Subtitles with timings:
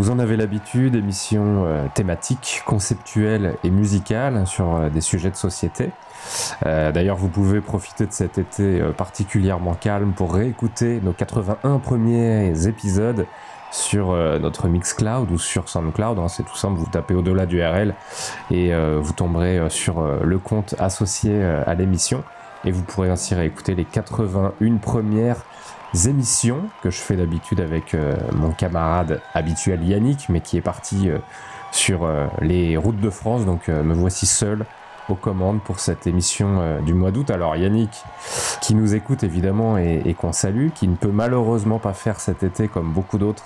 [0.00, 5.36] Vous en avez l'habitude, émission euh, thématique, conceptuelle et musicale sur euh, des sujets de
[5.36, 5.92] société.
[6.66, 12.66] Euh, d'ailleurs, vous pouvez profiter de cet été particulièrement calme pour réécouter nos 81 premiers
[12.66, 13.26] épisodes
[13.74, 16.18] sur euh, notre Mixcloud ou sur SoundCloud.
[16.18, 17.94] Hein, c'est tout simple, vous tapez au-delà du RL
[18.50, 22.22] et vous tomberez sur le compte associé à l'émission.
[22.64, 25.44] Et vous pourrez ainsi réécouter les 81 premières
[26.06, 27.96] émissions que je fais d'habitude avec
[28.34, 31.10] mon camarade habituel Yannick, mais qui est parti
[31.72, 32.08] sur
[32.40, 33.44] les routes de France.
[33.44, 34.64] Donc me voici seul
[35.08, 37.30] aux commandes pour cette émission euh, du mois d'août.
[37.30, 38.04] Alors Yannick,
[38.60, 42.68] qui nous écoute évidemment et, qu'on salue, qui ne peut malheureusement pas faire cet été
[42.68, 43.44] comme beaucoup d'autres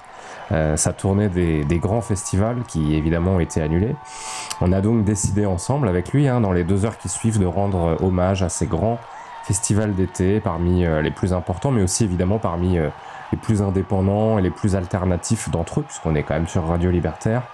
[0.53, 3.95] euh, sa tournée des, grands festivals qui évidemment ont été annulés.
[4.61, 7.47] On a donc décidé ensemble avec lui, hein, dans les deux heures qui suivent, de
[7.47, 8.99] rendre euh, hommage à ces grands
[9.45, 14.51] festivals d'été parmi les plus importants, mais aussi évidemment parmi les plus indépendants et les
[14.51, 17.45] plus alternatifs d'entre eux, puisqu'on est quand même sur Radio Libertaire.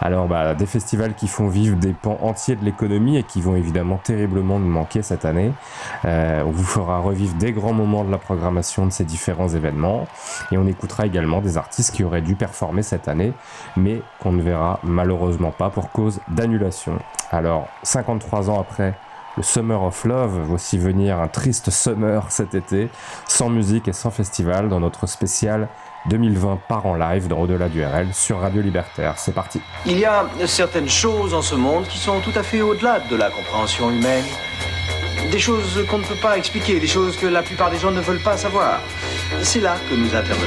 [0.00, 3.56] Alors, bah, des festivals qui font vivre des pans entiers de l'économie et qui vont
[3.56, 5.52] évidemment terriblement nous manquer cette année.
[6.04, 10.06] Euh, on vous fera revivre des grands moments de la programmation de ces différents événements
[10.50, 13.32] et on écoutera également des artistes qui auraient dû performer cette année,
[13.76, 16.98] mais qu'on ne verra malheureusement pas pour cause d'annulation.
[17.30, 18.94] Alors, 53 ans après
[19.36, 22.90] le Summer of Love, voici venir un triste summer cet été,
[23.26, 25.68] sans musique et sans festival dans notre spécial
[26.06, 29.14] 2020 par en live dans Au-delà du RL sur Radio Libertaire.
[29.16, 29.60] C'est parti.
[29.86, 33.16] Il y a certaines choses en ce monde qui sont tout à fait au-delà de
[33.16, 34.24] la compréhension humaine.
[35.30, 38.00] Des choses qu'on ne peut pas expliquer, des choses que la plupart des gens ne
[38.00, 38.80] veulent pas savoir.
[39.42, 40.46] C'est là que nous intervenons.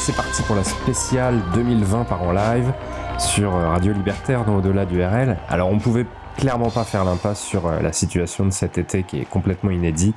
[0.00, 2.72] C'est parti pour la spéciale 2020 par en live
[3.18, 5.36] sur euh, Radio Libertaire dans Au-delà du RL.
[5.46, 6.06] Alors on pouvait
[6.38, 10.14] clairement pas faire l'impasse sur euh, la situation de cet été qui est complètement inédit.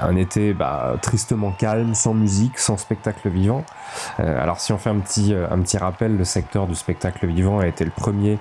[0.00, 3.64] Un été bah, tristement calme, sans musique, sans spectacle vivant.
[4.18, 7.58] Euh, alors si on fait un petit, un petit rappel, le secteur du spectacle vivant
[7.58, 8.38] a été le premier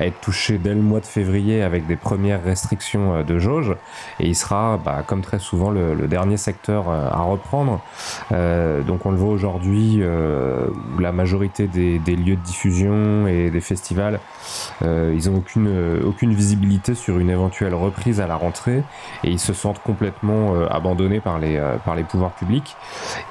[0.00, 3.76] à être touché dès le mois de février avec des premières restrictions euh, de jauge
[4.18, 7.80] et il sera, bah, comme très souvent, le, dernier secteur euh, à reprendre.
[8.32, 10.00] Euh, donc on le voit aujourd'hui
[10.98, 14.18] la majorité des, lieux de diffusion et des festivals,
[14.82, 18.82] ils n'ont aucune, aucune visibilité sur une éventuelle reprise à la rentrée
[19.24, 22.76] et ils se sentent complètement abandonnés par les, par les pouvoirs publics.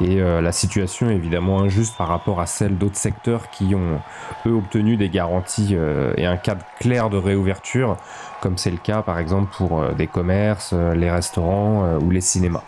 [0.01, 3.99] Et la situation est évidemment injuste par rapport à celle d'autres secteurs qui ont,
[4.45, 5.75] eux, obtenu des garanties
[6.17, 7.97] et un cadre clair de réouverture,
[8.41, 12.09] comme c'est le cas par exemple pour euh, des commerces, euh, les restaurants euh, ou
[12.09, 12.63] les cinémas.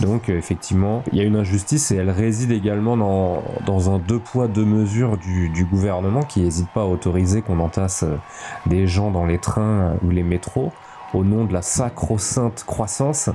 [0.00, 4.48] Donc effectivement, il y a une injustice et elle réside également dans, un deux poids
[4.48, 8.04] deux mesures du gouvernement qui n'hésite pas à autoriser qu'on entasse
[8.66, 10.72] des gens dans les trains ou les métros
[11.14, 13.30] au nom de la sacro-sainte croissance,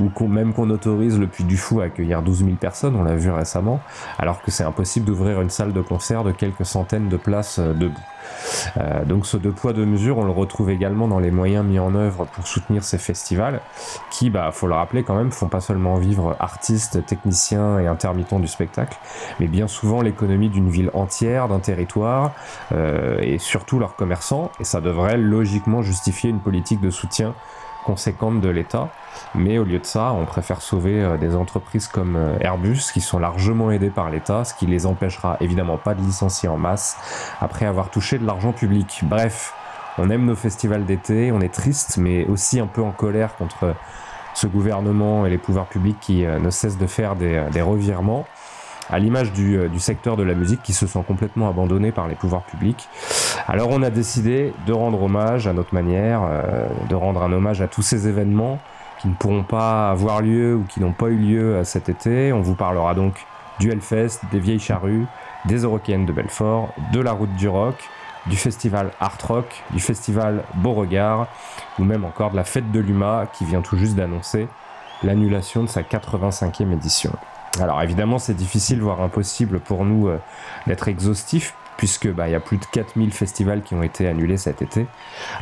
[0.00, 3.16] ou même qu'on autorise le Puy du Fou à accueillir 12 000 personnes, on l'a
[3.16, 3.80] vu récemment,
[4.18, 8.00] alors que c'est impossible d'ouvrir une salle de concert de quelques centaines de places debout.
[8.78, 11.78] Euh, donc ce deux poids deux mesures, on le retrouve également dans les moyens mis
[11.78, 13.60] en œuvre pour soutenir ces festivals,
[14.10, 18.40] qui, bah, faut le rappeler quand même, font pas seulement vivre artistes, techniciens et intermittents
[18.40, 18.98] du spectacle,
[19.40, 22.32] mais bien souvent l'économie d'une ville entière, d'un territoire,
[22.72, 27.05] euh, et surtout leurs commerçants, et ça devrait logiquement justifier une politique de soutien
[27.84, 28.88] conséquente de l'État.
[29.34, 33.00] Mais au lieu de ça, on préfère sauver euh, des entreprises comme euh, Airbus qui
[33.00, 36.96] sont largement aidées par l'État, ce qui les empêchera évidemment pas de licencier en masse
[37.40, 39.00] après avoir touché de l'argent public.
[39.04, 39.54] Bref,
[39.98, 43.74] on aime nos festivals d'été, on est triste mais aussi un peu en colère contre
[44.36, 48.26] ce gouvernement et les pouvoirs publics qui euh, ne cessent de faire des, revirements.
[48.90, 52.14] À l'image du, du, secteur de la musique qui se sent complètement abandonné par les
[52.14, 52.88] pouvoirs publics.
[53.48, 56.22] Alors on a décidé de rendre hommage à notre manière,
[56.88, 58.58] de rendre un hommage à tous ces événements
[59.00, 62.32] qui ne pourront pas avoir lieu ou qui n'ont pas eu lieu cet été.
[62.32, 63.26] On vous parlera donc
[63.58, 65.06] du Hellfest, des Vieilles Charrues,
[65.46, 67.88] des Eurokéennes de Belfort, de la Route du Rock,
[68.26, 71.28] du festival Art Rock, du festival Beauregard,
[71.78, 74.48] ou même encore de la Fête de l'UMA qui vient tout juste d'annoncer
[75.02, 77.12] l'annulation de sa 85e édition.
[77.60, 80.18] Alors évidemment c'est difficile, voire impossible pour nous euh,
[80.66, 84.38] d'être exhaustifs puisque bah, il y a plus de 4000 festivals qui ont été annulés
[84.38, 84.86] cet été.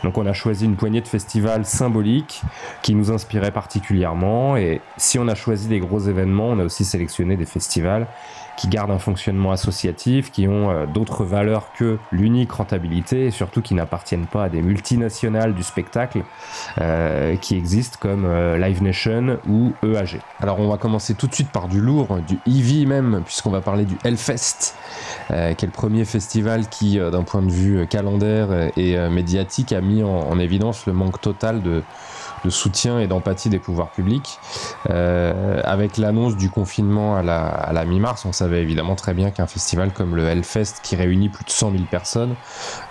[0.02, 2.42] Donc on a choisi une poignée de festivals symboliques
[2.82, 6.84] qui nous inspiraient particulièrement et si on a choisi des gros événements, on a aussi
[6.84, 8.06] sélectionné des festivals
[8.56, 13.62] qui gardent un fonctionnement associatif, qui ont euh, d'autres valeurs que l'unique rentabilité et surtout
[13.62, 16.22] qui n'appartiennent pas à des multinationales du spectacle
[16.80, 20.20] euh, qui existent comme euh, Live Nation ou EAG.
[20.40, 23.60] Alors on va commencer tout de suite par du lourd, du EV même, puisqu'on va
[23.60, 24.74] parler du Hellfest,
[25.28, 30.02] qui est le premier festival qui, d'un point de vue calendaire et médiatique, a mis
[30.02, 31.82] en évidence le manque total de
[32.44, 34.38] de soutien et d'empathie des pouvoirs publics.
[34.90, 39.92] Euh, avec l'annonce du confinement à la, mi-mars, on savait évidemment très bien qu'un festival
[39.92, 42.34] comme le Hellfest, qui réunit plus de 100 000 personnes,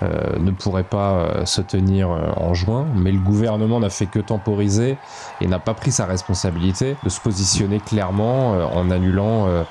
[0.01, 2.85] euh, ne pourrait pas euh, se tenir en juin.
[2.95, 4.97] Mais le gouvernement n'a fait que temporiser
[5.41, 9.63] et n'a pas pris sa responsabilité de se positionner clairement euh, en annulant euh,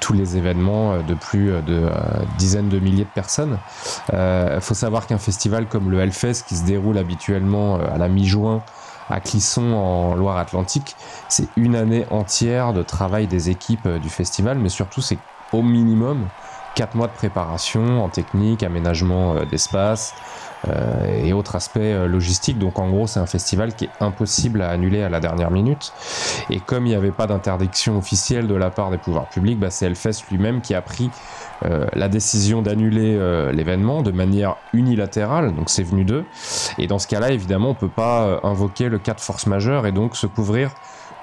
[0.00, 1.88] tous les événements de plus de
[2.38, 3.58] dizaines de milliers de personnes.
[4.12, 8.62] Il faut savoir qu'un festival comme le Hellfest, qui se déroule habituellement à la mi-juin,
[9.10, 10.96] à Clisson en Loire-Atlantique.
[11.28, 15.18] C'est une année entière de travail des équipes euh, du festival, mais surtout c'est
[15.52, 16.26] au minimum
[16.74, 20.14] 4 mois de préparation en technique, aménagement euh, d'espace
[20.68, 22.58] euh, et autres aspects logistiques.
[22.58, 25.92] Donc en gros c'est un festival qui est impossible à annuler à la dernière minute.
[26.50, 29.70] Et comme il n'y avait pas d'interdiction officielle de la part des pouvoirs publics, bah,
[29.70, 31.10] c'est Hellfest lui-même qui a pris
[31.64, 36.24] euh, la décision d'annuler euh, l'événement de manière unilatérale, donc c'est venu d'eux.
[36.78, 39.86] Et dans ce cas-là, évidemment, on peut pas euh, invoquer le cas de force majeure
[39.86, 40.72] et donc se couvrir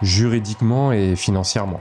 [0.01, 1.79] juridiquement et financièrement.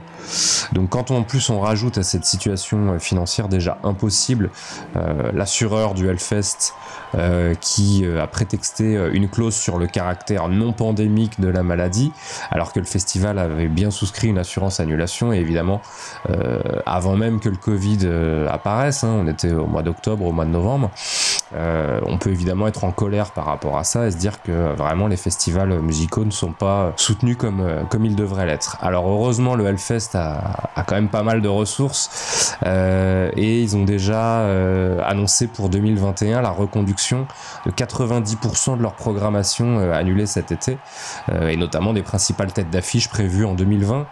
[0.71, 4.49] Donc quand on, en plus on rajoute à cette situation financière déjà impossible
[4.95, 6.73] euh, l'assureur du Hellfest
[7.15, 12.11] euh, qui a prétexté une clause sur le caractère non pandémique de la maladie,
[12.51, 15.81] alors que le festival avait bien souscrit une assurance annulation et évidemment
[16.29, 18.09] euh, avant même que le Covid
[18.49, 20.91] apparaisse, hein, on était au mois d'octobre, au mois de novembre,
[21.55, 25.07] on peut évidemment être en colère par rapport à ça et se dire que vraiment
[25.07, 28.77] les festivals musicaux ne sont pas soutenus comme, comme ils devrait l'être.
[28.81, 33.83] Alors heureusement le Hellfest a, quand même pas mal de ressources euh, et ils ont
[33.83, 37.27] déjà euh, annoncé pour 2021 la reconduction
[37.65, 40.77] de 90% de leur programmation euh, annulée cet été
[41.31, 44.05] et notamment des principales têtes d'affiche prévues en 2020.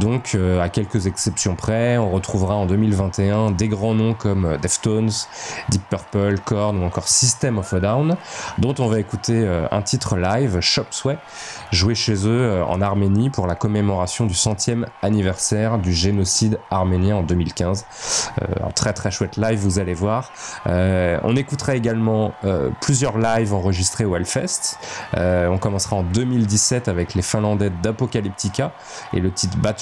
[0.00, 4.56] Donc, euh, à quelques exceptions près, on retrouvera en 2021 des grands noms comme euh,
[4.56, 5.10] Deftones,
[5.68, 8.16] Deep Purple, Korn ou encore System of a Down,
[8.58, 11.18] dont on va écouter euh, un titre live, Shop Sway,
[11.72, 17.22] joué chez eux en Arménie pour la commémoration du centième anniversaire du génocide arménien en
[17.22, 17.86] 2015.
[18.62, 20.30] un très très chouette live, vous allez voir.
[20.66, 22.32] on écoutera également
[22.80, 24.78] plusieurs lives enregistrés au Hellfest.
[25.16, 28.72] on commencera en 2017 avec les Finlandais d'Apocalyptica
[29.14, 29.76] et le titre Bat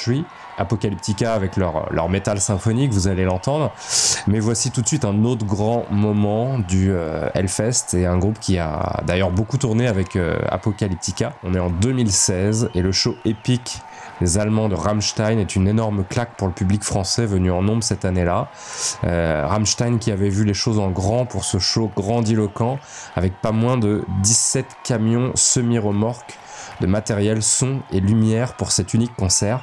[0.58, 3.72] Apocalyptica avec leur, leur métal symphonique, vous allez l'entendre.
[4.26, 8.38] Mais voici tout de suite un autre grand moment du euh, Hellfest et un groupe
[8.38, 11.32] qui a d'ailleurs beaucoup tourné avec euh, Apocalyptica.
[11.44, 13.80] On est en 2016 et le show épique
[14.20, 17.82] des Allemands de Rammstein est une énorme claque pour le public français venu en nombre
[17.82, 18.48] cette année-là.
[19.04, 22.78] Euh, Rammstein qui avait vu les choses en grand pour ce show grandiloquent
[23.16, 26.38] avec pas moins de 17 camions semi-remorques
[26.80, 29.60] de matériel son et lumière pour cet unique concert.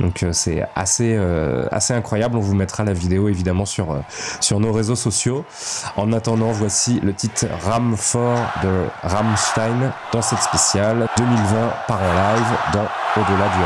[0.00, 2.36] Donc euh, c'est assez, euh, assez incroyable.
[2.36, 4.00] On vous mettra la vidéo évidemment sur, euh,
[4.40, 5.44] sur nos réseaux sociaux.
[5.96, 12.14] En attendant, voici le titre Ram Fort de Rammstein dans cette spéciale 2020 par en
[12.14, 12.86] live dans
[13.20, 13.62] Au-delà du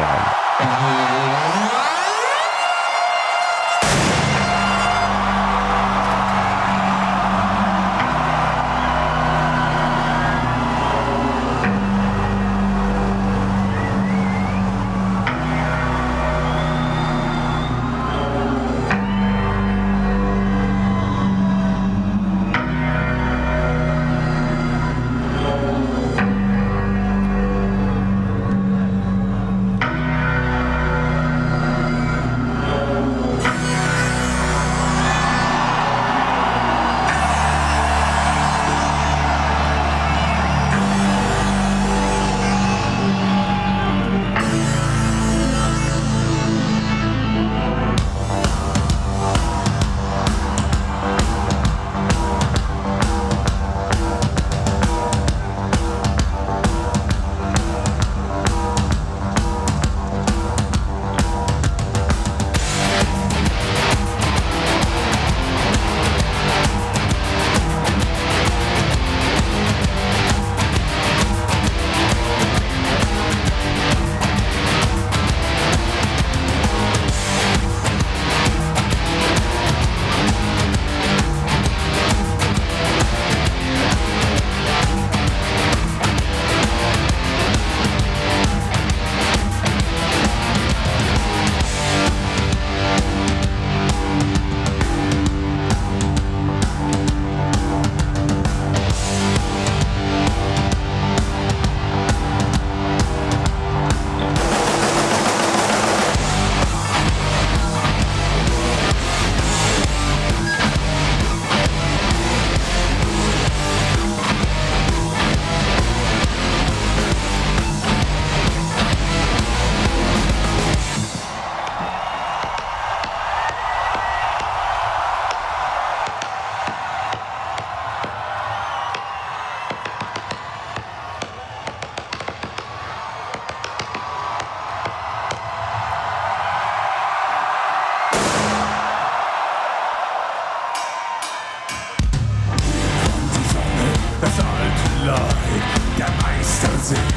[146.01, 147.15] der Meister singt.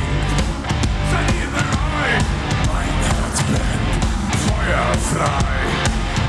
[1.09, 2.25] Wenn ihr bereit,
[2.67, 4.03] mein Herz brennt,
[4.43, 5.55] feuerfrei.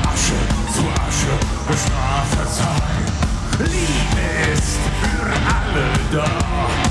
[0.07, 0.39] Asche
[0.73, 1.35] zu Asche,
[1.67, 3.65] Bestrafe sei.
[3.65, 6.84] Liebe ist für alle da.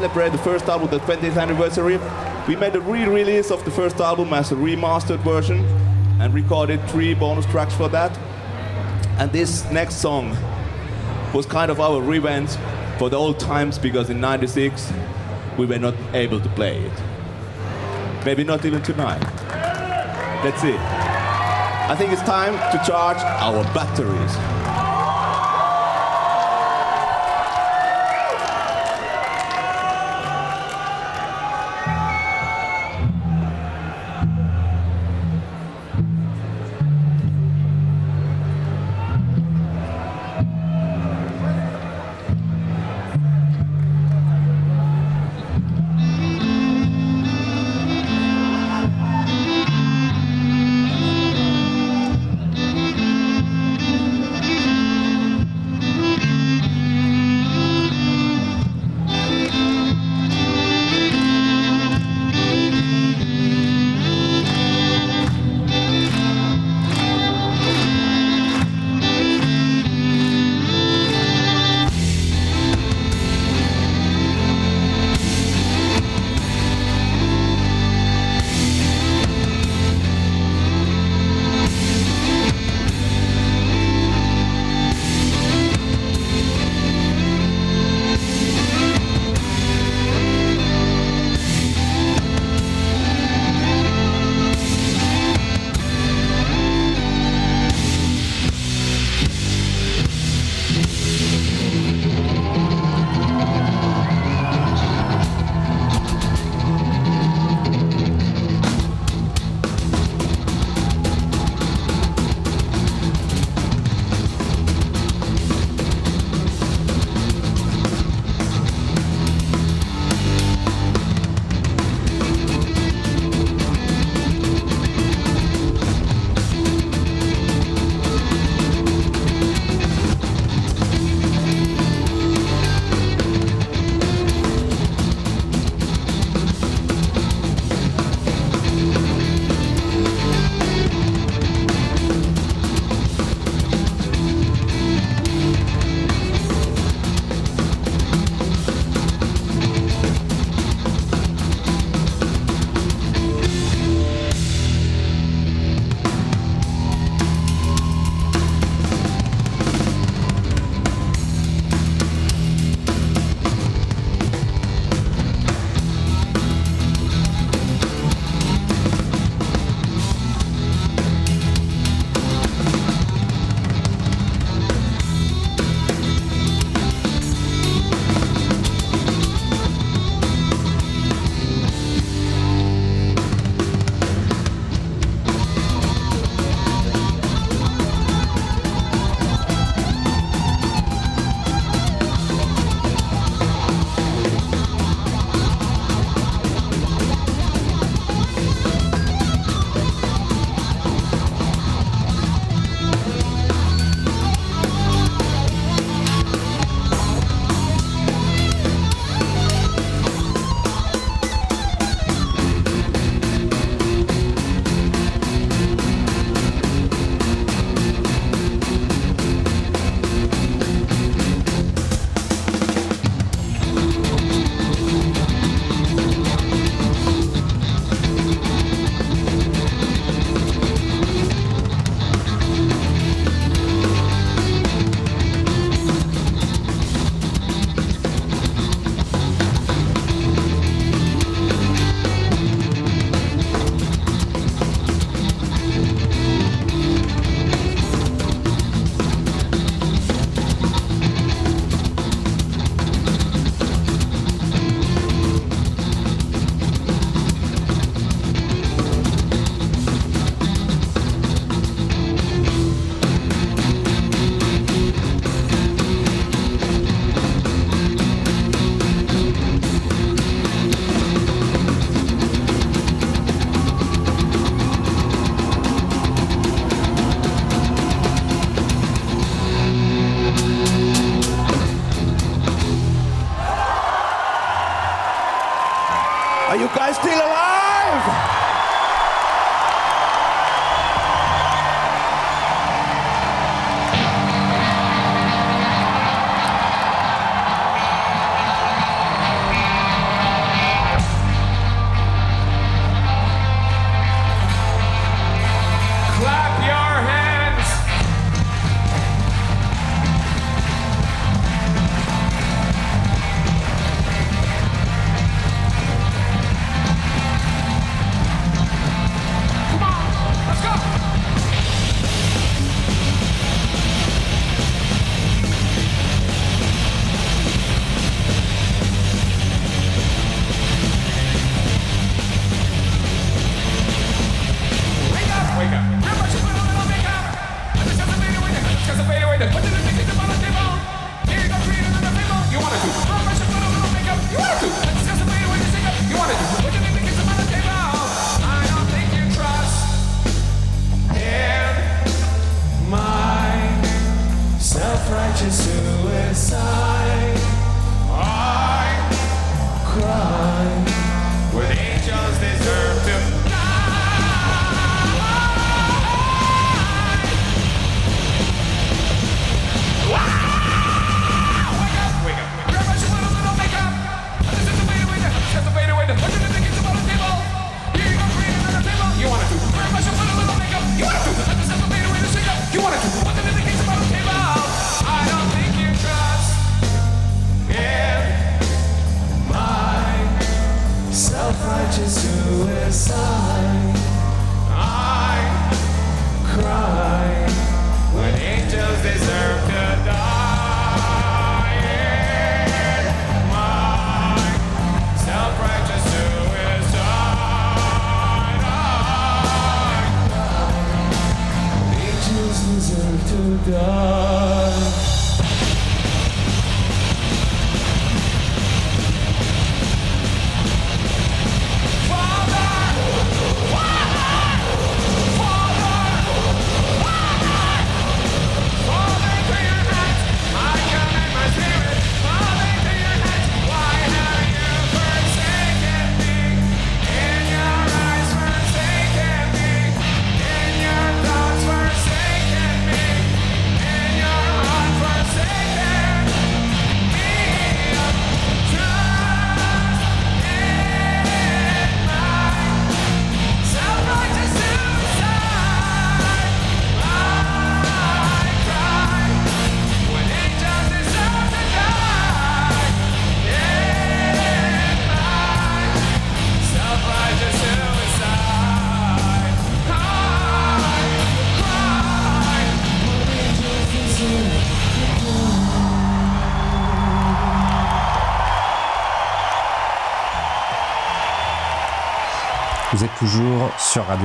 [0.00, 2.00] Celebrate the first album, the 20th anniversary,
[2.48, 5.62] we made a re-release of the first album as a remastered version
[6.22, 8.18] and recorded three bonus tracks for that.
[9.18, 10.34] And this next song
[11.34, 12.48] was kind of our revenge
[12.98, 14.90] for the old times because in 96
[15.58, 18.24] we were not able to play it.
[18.24, 19.22] Maybe not even tonight.
[20.42, 20.76] Let's see.
[20.78, 24.59] I think it's time to charge our batteries.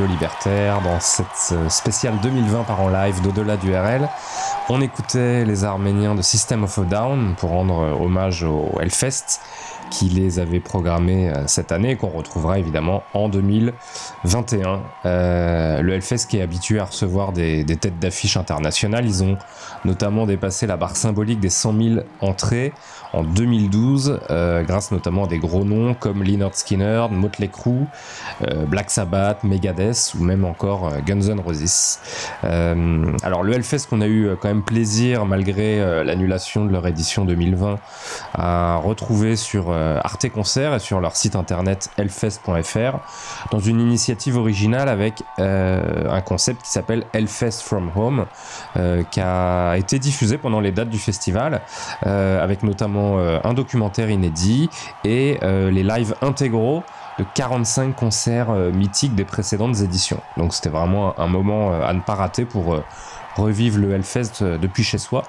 [0.03, 4.10] Libertaire dans cette euh, spéciale 2020 par en live d'au-delà du RL.
[4.67, 9.39] On écoutait les Arméniens de System of a Down pour rendre euh, hommage au Hellfest
[9.89, 14.81] qui les avait programmés euh, cette année et qu'on retrouvera évidemment en 2021.
[15.05, 19.38] Euh, le Hellfest qui est habitué à recevoir des, des têtes d'affiche internationales, ils ont
[19.84, 22.73] notamment dépassé la barre symbolique des 100 000 entrées
[23.15, 27.86] en 2012, euh, grâce notamment à des gros noms comme Leonard Skinner, Motley Crue,
[28.41, 31.99] euh, Black Sabbath, Megadeth ou même encore euh, Guns N' Roses.
[32.43, 37.80] Alors le Hellfest qu'on a eu quand même plaisir malgré l'annulation de leur édition 2020
[38.34, 42.99] à retrouver sur Arte Concert et sur leur site internet hellfest.fr
[43.51, 48.25] dans une initiative originale avec un concept qui s'appelle Hellfest from Home
[49.12, 51.62] qui a été diffusé pendant les dates du festival
[52.04, 54.69] avec notamment euh, un documentaire inédit
[55.03, 56.83] et euh, les lives intégraux
[57.19, 60.19] de 45 concerts euh, mythiques des précédentes éditions.
[60.37, 62.77] Donc c'était vraiment un, moment à ne pas rater pour
[63.35, 65.23] revivre le Hellfest euh, depuis chez soi.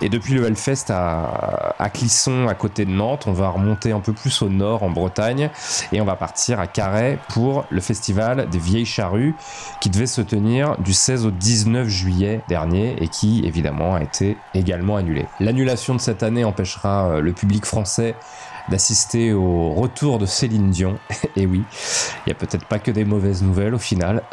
[0.00, 4.00] Et depuis le Hellfest à, à Clisson, à côté de Nantes, on va remonter un
[4.00, 5.50] peu plus au nord, en Bretagne,
[5.92, 9.34] et on va partir à Carhaix pour le festival des Vieilles Charrues,
[9.80, 14.36] qui devait se tenir du 16 au 19 juillet dernier, et qui évidemment a été
[14.54, 15.26] également annulé.
[15.40, 18.14] L'annulation de cette année empêchera euh, le public français
[18.68, 20.98] d'assister au retour de Céline Dion.
[21.36, 21.62] Et oui,
[22.26, 24.22] il n'y a peut-être pas que des mauvaises nouvelles au final.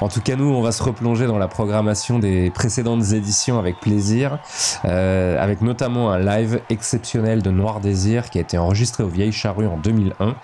[0.00, 3.78] En tout cas, nous, on va se replonger dans la programmation des précédentes éditions avec
[3.80, 4.38] plaisir,
[4.84, 9.32] euh, avec notamment un live exceptionnel de Noir Désir qui a été enregistré aux Vieilles
[9.32, 10.34] Charrues en 2001.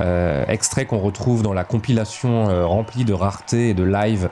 [0.00, 4.30] Euh, extrait qu'on retrouve dans la compilation euh, remplie de raretés et de live,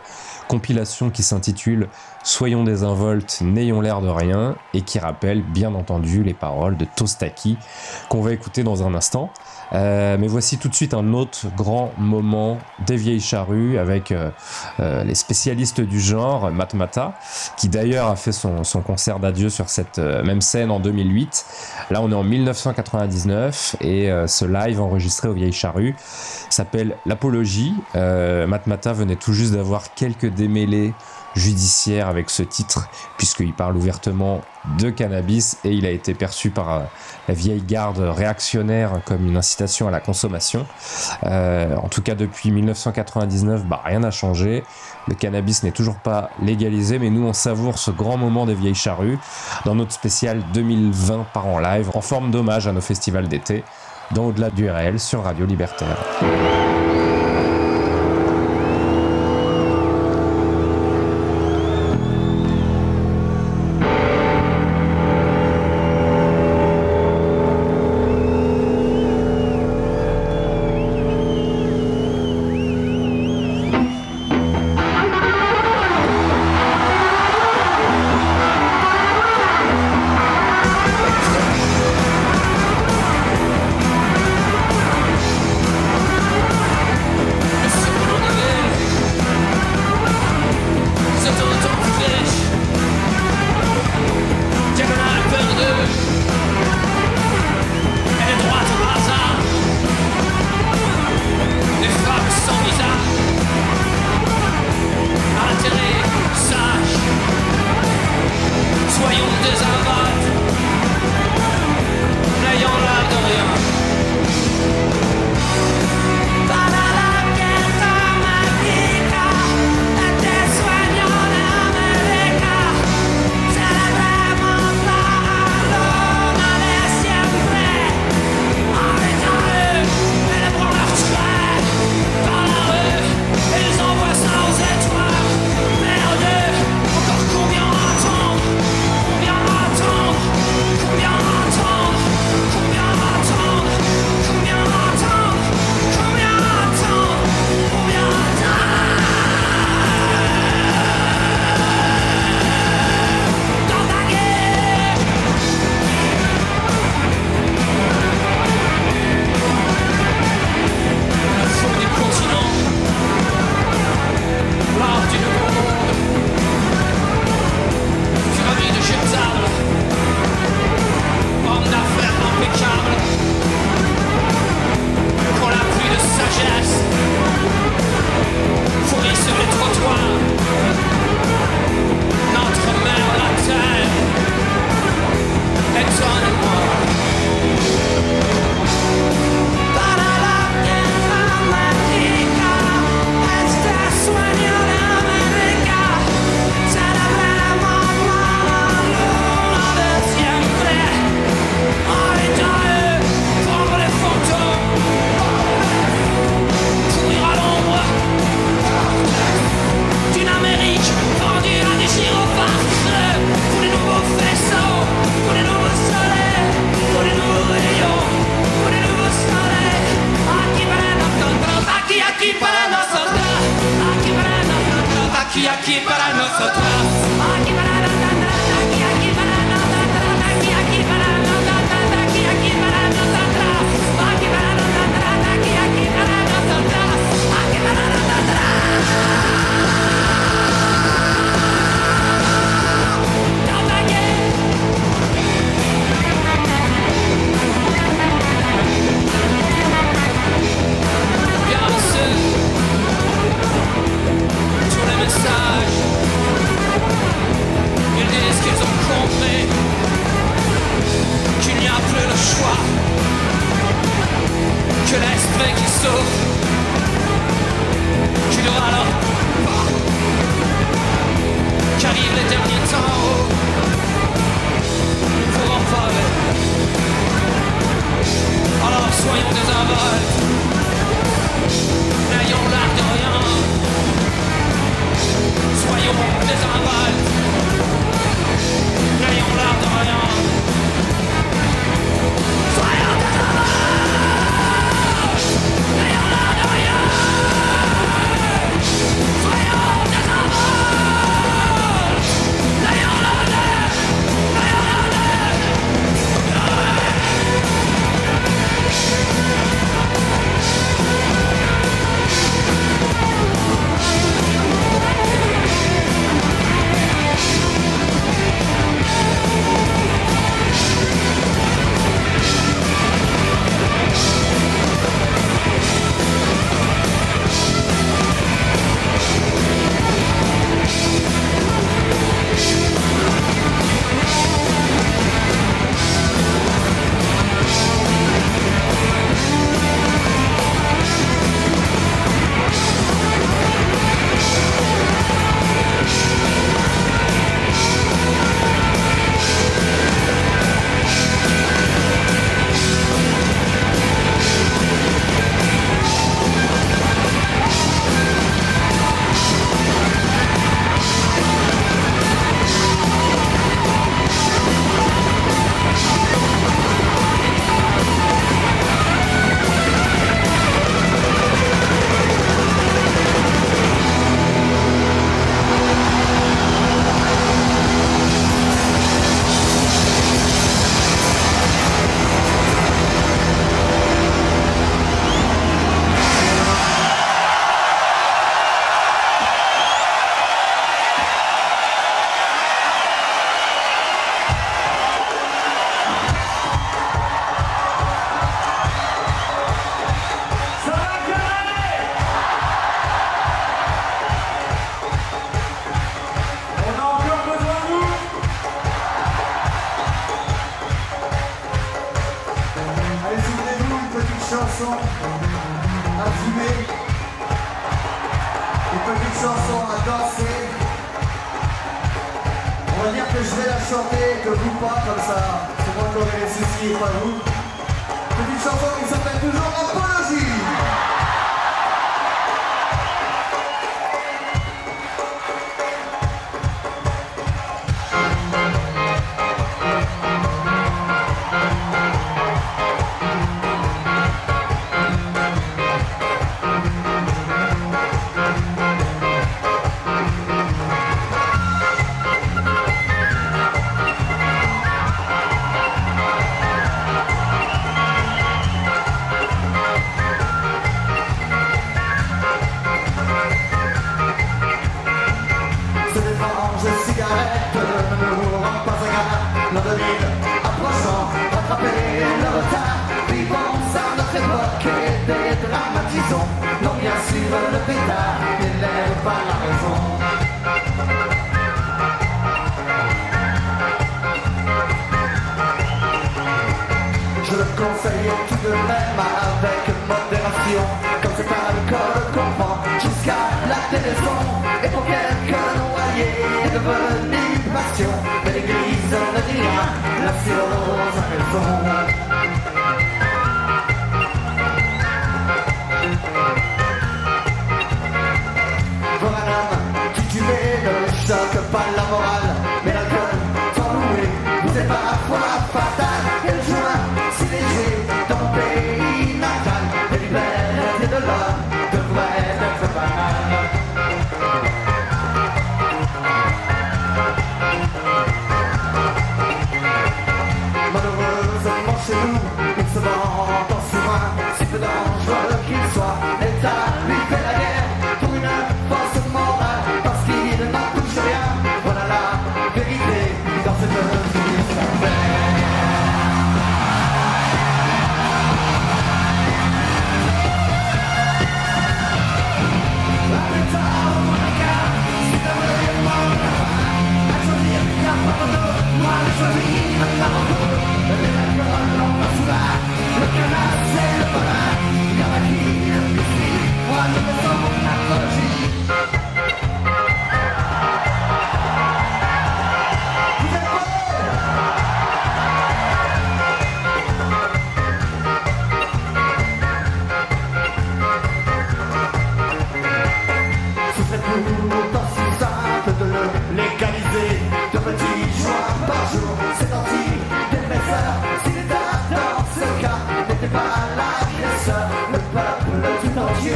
[0.49, 1.89] compilation qui s'intitule
[2.27, 7.57] Soyons désinvoltes, n'ayons l'air de rien, et qui rappelle bien entendu les paroles de Tostaki
[8.09, 9.31] qu'on va écouter dans un instant.
[9.73, 14.31] Euh, mais voici tout de suite un autre grand moment des vieilles charrues avec euh,
[14.81, 17.15] euh, les spécialistes du genre, Matmata,
[17.57, 21.47] qui d'ailleurs a fait son, son concert d'adieu sur cette même scène en 2008.
[21.93, 25.95] Là, on est en 1999 et ce live enregistré aux vieilles charrues
[26.51, 27.73] s'appelle L'Apologie.
[27.95, 30.93] Matmata venait tout juste d'avoir quelques démêlés
[31.37, 34.41] judiciaires avec ce titre, puisqu'il parle ouvertement
[34.79, 36.81] de cannabis et il a été perçu par euh,
[37.29, 40.67] la vieille garde réactionnaire comme une incitation à la consommation.
[41.25, 44.65] Euh, en tout cas, depuis 1999, bah, rien n'a changé.
[45.09, 48.75] Le cannabis n'est toujours pas légalisé, mais nous on savoure ce grand moment des vieilles
[48.75, 49.19] charrues
[49.65, 53.63] dans notre spécial 2020 par en live, en forme d'hommage à nos festivals d'été,
[54.13, 55.97] dans Au-delà du réel sur Radio Libertaire.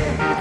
[0.00, 0.39] Tout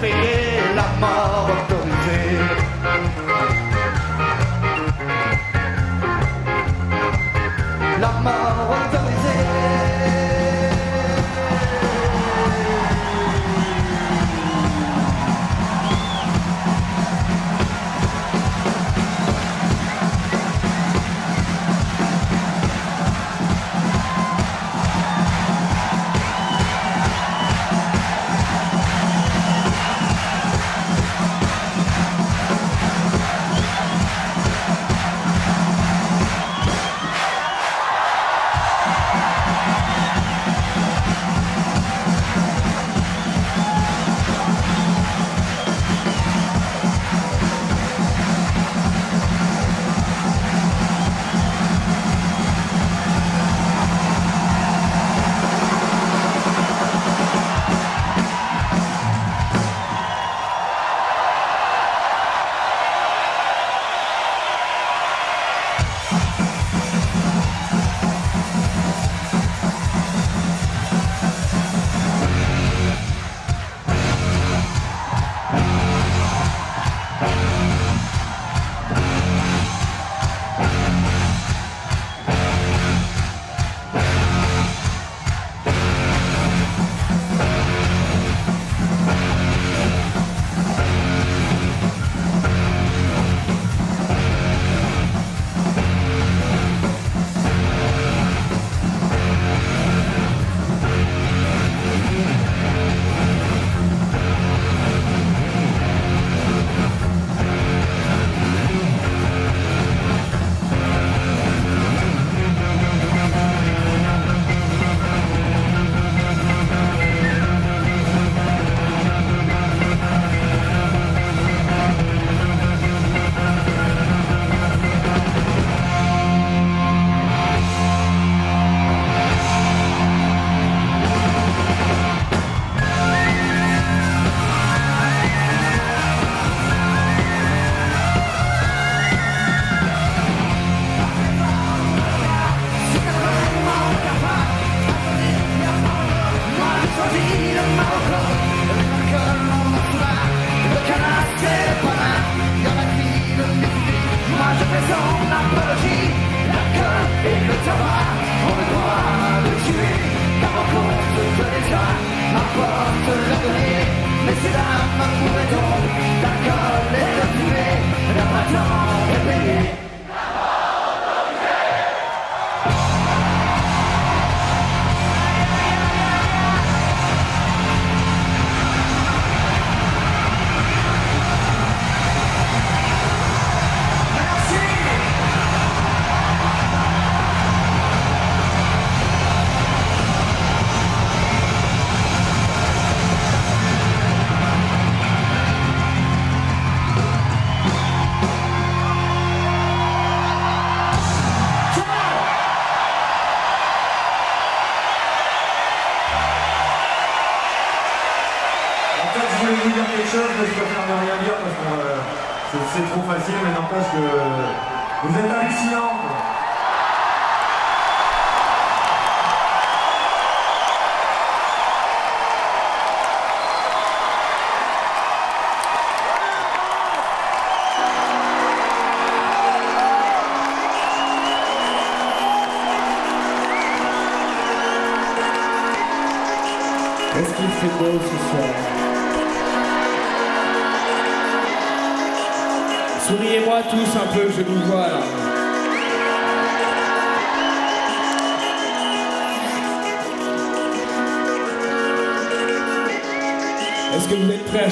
[0.00, 3.09] préféré la mort autorisée.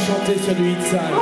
[0.08, 1.16] Chanter sur du hit sale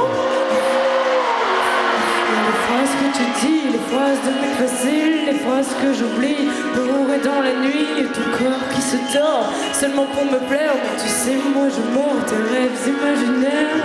[2.47, 7.19] Les phrases que tu dis, les phrases de mec facile, les phrases que j'oublie, bourré
[7.25, 11.09] dans la nuit, et ton corps qui se tord, seulement pour me plaire, mais tu
[11.09, 13.83] sais, moi je mords tes rêves imaginaires.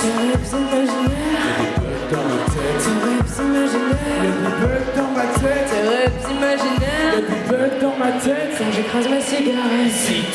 [0.00, 1.46] Tes rêves imaginaires.
[2.10, 3.98] Tes rêves imaginaires.
[4.96, 7.22] Dans ma tête, Tes rêves imaginaires.
[7.48, 8.52] bug dans ma tête.
[8.58, 10.29] Quand j'écrase ma cigarette,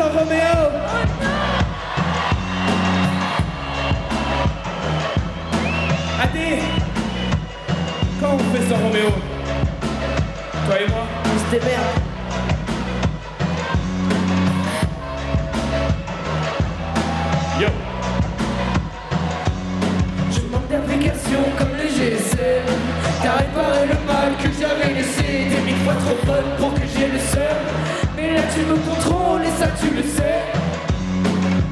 [0.00, 0.40] sans Roméo
[6.22, 6.58] Adé
[8.20, 9.10] Quand on fait sans Roméo
[10.66, 11.04] Toi et moi?
[11.24, 11.84] On se démerde.
[17.60, 17.68] Yo.
[20.30, 22.64] Je manque d'application comme le GSM
[23.22, 25.48] T'as réparé le mal que j'avais laissé.
[25.50, 27.60] T'es mille fois trop bonne pour que j'ai le seum.
[28.16, 28.76] Mais là tu me
[29.60, 30.40] ça tu le sais.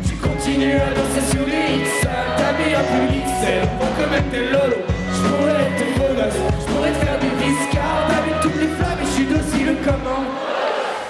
[0.07, 1.89] Tu continues à danser sur les
[2.37, 4.85] T'as mis un XL On voit quand même tes lolos
[5.15, 9.07] Je pourrais être gosse Je pourrais te faire du viscard T'as toutes les flammes et
[9.09, 10.25] je suis docile comme un.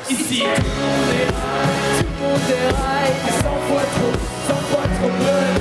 [0.09, 1.31] Ici tout le monde est
[1.99, 4.15] tout le monde est rail T'es cent fois trop,
[4.47, 5.59] cent fois trop bonne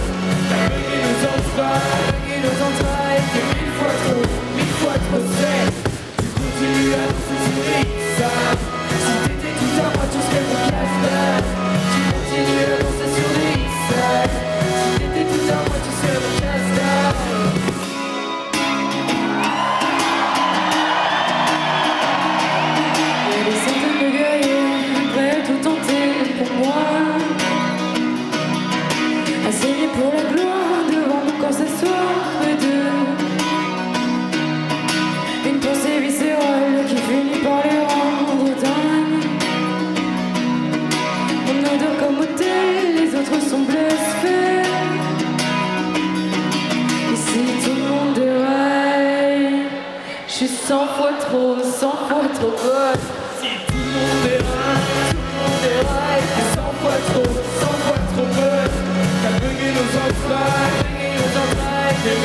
[0.50, 0.70] T'as
[1.06, 5.74] nos entrailles, bugué nos entrailles T'es mille fois trop, mille fois trop sec
[6.20, 8.07] Tu continues à danser sur les
[10.20, 10.42] tu
[10.72, 11.44] casse-dalle
[11.94, 14.47] Tu continues à danser sur les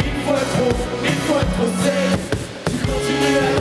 [0.02, 1.70] mille fois trop, mille fois trop
[2.70, 3.51] Tu continues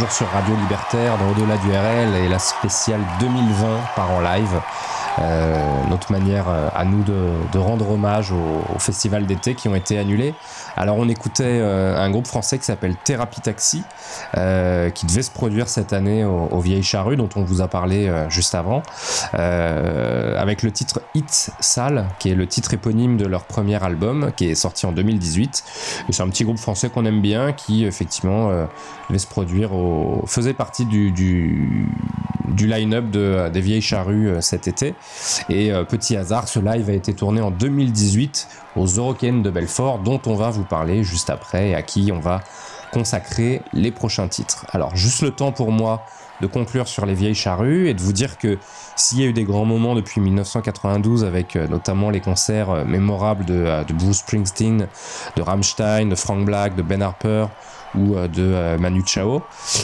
[0.00, 4.58] toujours sur Radio Libertaire dans Au-delà du RL et la spéciale 2020 par en live.
[5.18, 9.98] Euh, notre manière euh, à nous de, rendre hommage aux festivals d'été qui ont été
[9.98, 10.32] annulés.
[10.80, 13.82] Alors on écoutait euh, un groupe français qui s'appelle Thérapie Taxi,
[14.38, 17.68] euh, qui devait se produire cette année au, au Vieilles Charrues, dont on vous a
[17.68, 18.82] parlé euh, juste avant,
[19.34, 24.48] avec le titre Hit Sale, qui est le titre éponyme de leur premier album, qui
[24.48, 25.64] est sorti en 2018.
[26.08, 28.50] Et C'est un petit groupe français qu'on aime bien, qui effectivement
[29.10, 30.24] devait se produire au...
[30.26, 31.86] faisait partie du,
[32.54, 34.94] du line-up de, des Vieilles Charrues euh, cet été.
[35.48, 40.00] Et euh, petit hasard, ce live a été tourné en 2018 aux Eurocaines de Belfort,
[40.00, 42.40] dont on va vous parler juste après et à qui on va
[42.92, 44.66] consacrer les prochains titres.
[44.72, 46.04] Alors, juste le temps pour moi
[46.40, 48.58] de conclure sur les vieilles charrues et de vous dire que
[48.96, 52.84] s'il y a eu des grands moments depuis 1992 avec euh, notamment les concerts euh,
[52.84, 54.88] mémorables de, euh, de Bruce Springsteen,
[55.36, 57.46] de Rammstein, de Frank Black, de Ben Harper
[57.94, 59.42] ou euh, de euh, Manu Chao,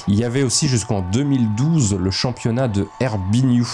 [0.08, 3.68] il y avait aussi jusqu'en 2012 le championnat de air biniou.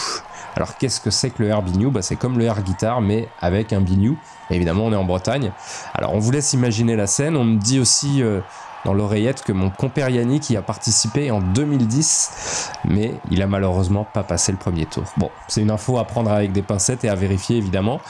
[0.54, 3.28] Alors qu'est-ce que c'est que le air biniou bah, C'est comme le air guitare mais
[3.40, 4.16] avec un biniou.
[4.50, 5.52] Évidemment on est en Bretagne.
[5.94, 7.36] Alors on vous laisse imaginer la scène.
[7.36, 8.40] On me dit aussi euh,
[8.84, 14.04] dans l'oreillette que mon compère Yannick y a participé en 2010, mais il a malheureusement
[14.04, 15.04] pas passé le premier tour.
[15.16, 18.00] Bon, c'est une info à prendre avec des pincettes et à vérifier évidemment.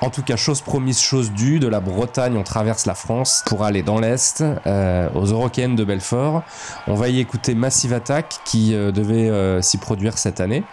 [0.00, 3.64] En tout cas, chose promise, chose due, de la Bretagne, on traverse la France pour
[3.64, 6.42] aller dans l'Est, euh, aux Eurocaines de Belfort.
[6.86, 10.64] On va y écouter Massive Attack qui euh, devait euh, s'y produire cette année.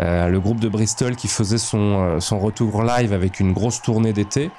[0.00, 3.80] Euh, le groupe de Bristol qui faisait son, euh, son retour live avec une grosse
[3.82, 4.50] tournée d'été,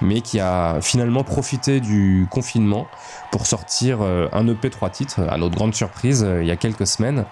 [0.00, 2.86] mais qui a finalement profité du confinement
[3.30, 6.86] pour sortir euh, un EP trois titres, à notre grande surprise, il y a quelques
[6.86, 7.26] semaines.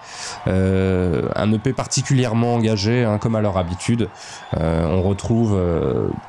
[0.47, 4.09] Euh, un EP particulièrement engagé, hein, comme à leur habitude.
[4.55, 5.59] Euh, on retrouve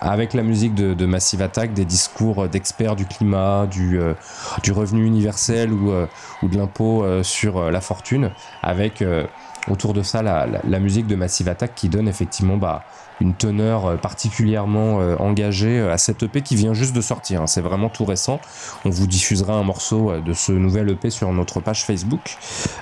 [0.00, 4.00] avec la musique de, de Massive Attack des discours d'experts du climat, du,
[4.62, 5.92] du revenu universel ou,
[6.42, 8.30] ou de l'impôt sur la fortune,
[8.62, 9.04] avec
[9.70, 12.84] autour de ça la, musique de Massive Attack qui donne effectivement bah,
[13.20, 17.42] une teneur euh, particulièrement euh, engagée euh, à cette EP qui vient juste de sortir.
[17.42, 17.46] hein.
[17.46, 18.40] C'est vraiment tout récent.
[18.84, 22.36] On vous diffusera un morceau de ce nouvel EP sur notre page Facebook.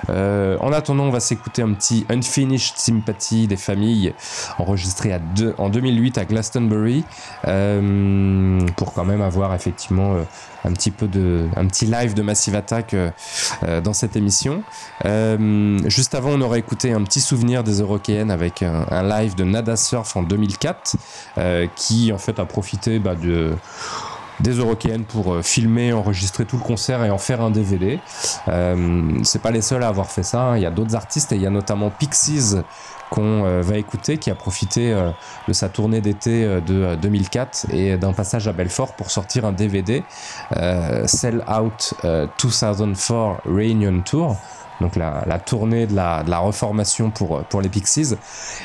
[0.09, 4.13] En attendant, on va s'écouter un petit Unfinished Sympathy des familles
[4.57, 5.19] enregistré à
[5.57, 7.03] en 2008 à Glastonbury
[7.43, 10.17] pour quand même avoir effectivement
[10.65, 13.11] un petit peu de un petit live de Massive Attack euh,
[13.63, 14.63] euh, dans cette émission.
[15.05, 19.43] Euh, juste avant, on aurait écouté un petit souvenir des Eurokéennes avec un, live de
[19.43, 20.95] Nada Surf en 2004
[21.37, 23.53] euh, qui en fait a profité bah, de
[24.41, 27.99] des Eurokéennes pour filmer, enregistrer tout le concert et en faire un DVD.
[28.49, 30.41] Euh, c'est pas les seuls à avoir fait ça.
[30.41, 30.57] hein.
[30.57, 32.55] Il y a d'autres artistes et il y a notamment Pixies
[33.15, 35.11] qu'on euh, va écouter, qui a profité euh,
[35.47, 39.45] de sa tournée d'été euh, de euh, 2004 et d'un passage à Belfort pour sortir
[39.45, 40.03] un DVD,
[41.05, 44.35] Sell Out euh, 2004 Reunion Tour.
[44.81, 48.13] Donc la, tournée de la, reformation pour, pour les Pixies.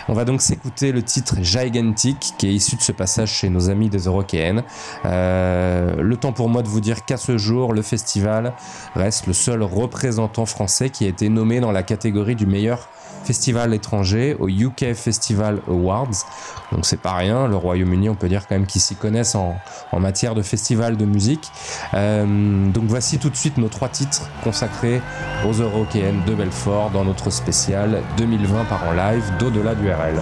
[0.09, 3.71] On va donc s'écouter le titre Gigantic qui est issu de ce passage chez nos
[3.71, 4.65] amis des Eurokéennes.
[5.05, 8.55] Le temps pour moi de vous dire qu'à ce jour, le festival
[8.97, 12.89] reste le seul représentant français qui a été nommé dans la catégorie du meilleur
[13.25, 16.27] festival étranger au UK Festival Awards.
[16.73, 19.57] Donc c'est pas rien, le Royaume-Uni on peut dire quand même qu'ils s'y connaissent en,
[19.93, 21.51] en matière de festival de musique.
[21.95, 25.01] Euh, donc voici tout de suite nos trois titres consacrés
[25.49, 30.21] aux Eurokéennes de Belfort dans notre spécial 2020 par en live d'au-delà du RL.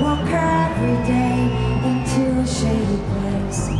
[0.00, 1.48] Walk her every day
[1.88, 3.70] into a shady place.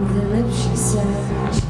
[0.00, 1.61] With her lips she said,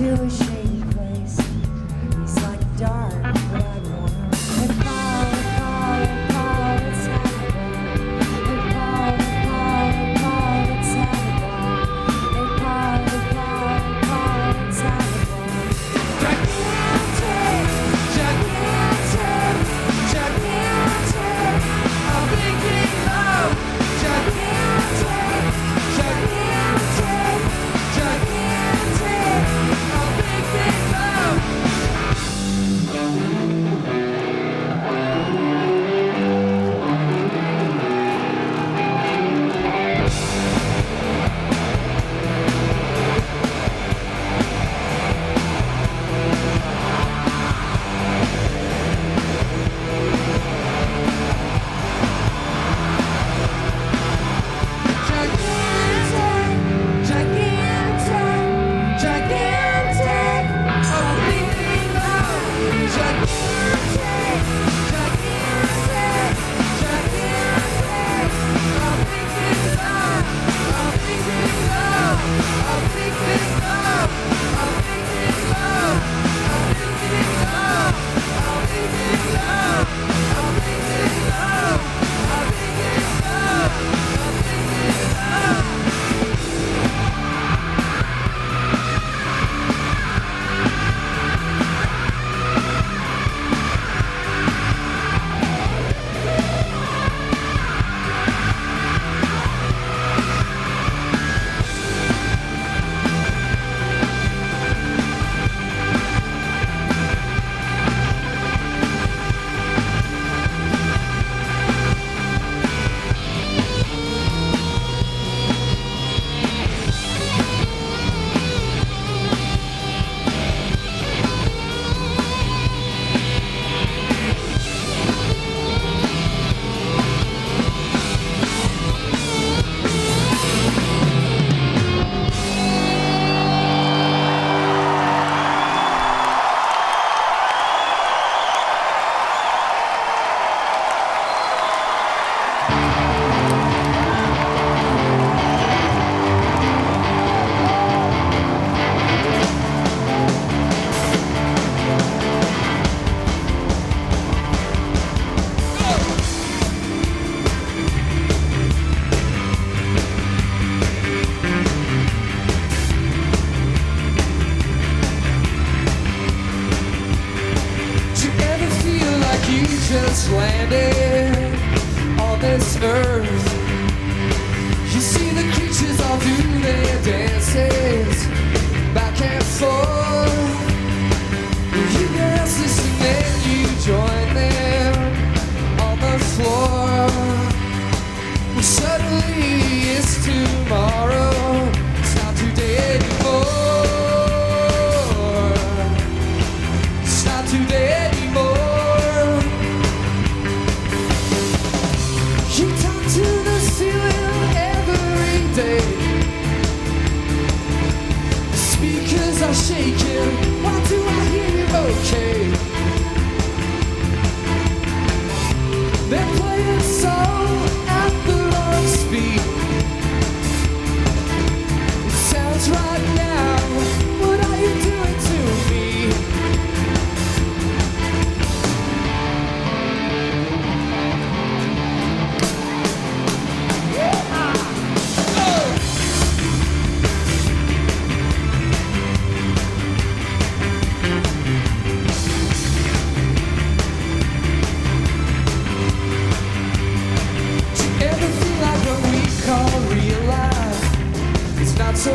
[0.00, 0.49] Jewish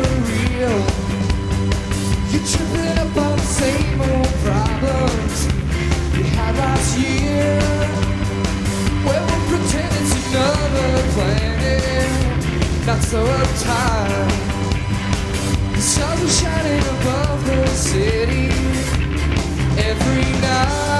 [0.02, 0.76] so.
[2.30, 5.46] You're tripping up on the same old problems
[6.16, 7.58] you had last year.
[9.04, 14.32] Well, we'll pretend it's another planet, not so uptight.
[15.74, 18.48] The stars are shining above the city
[19.78, 20.95] every night.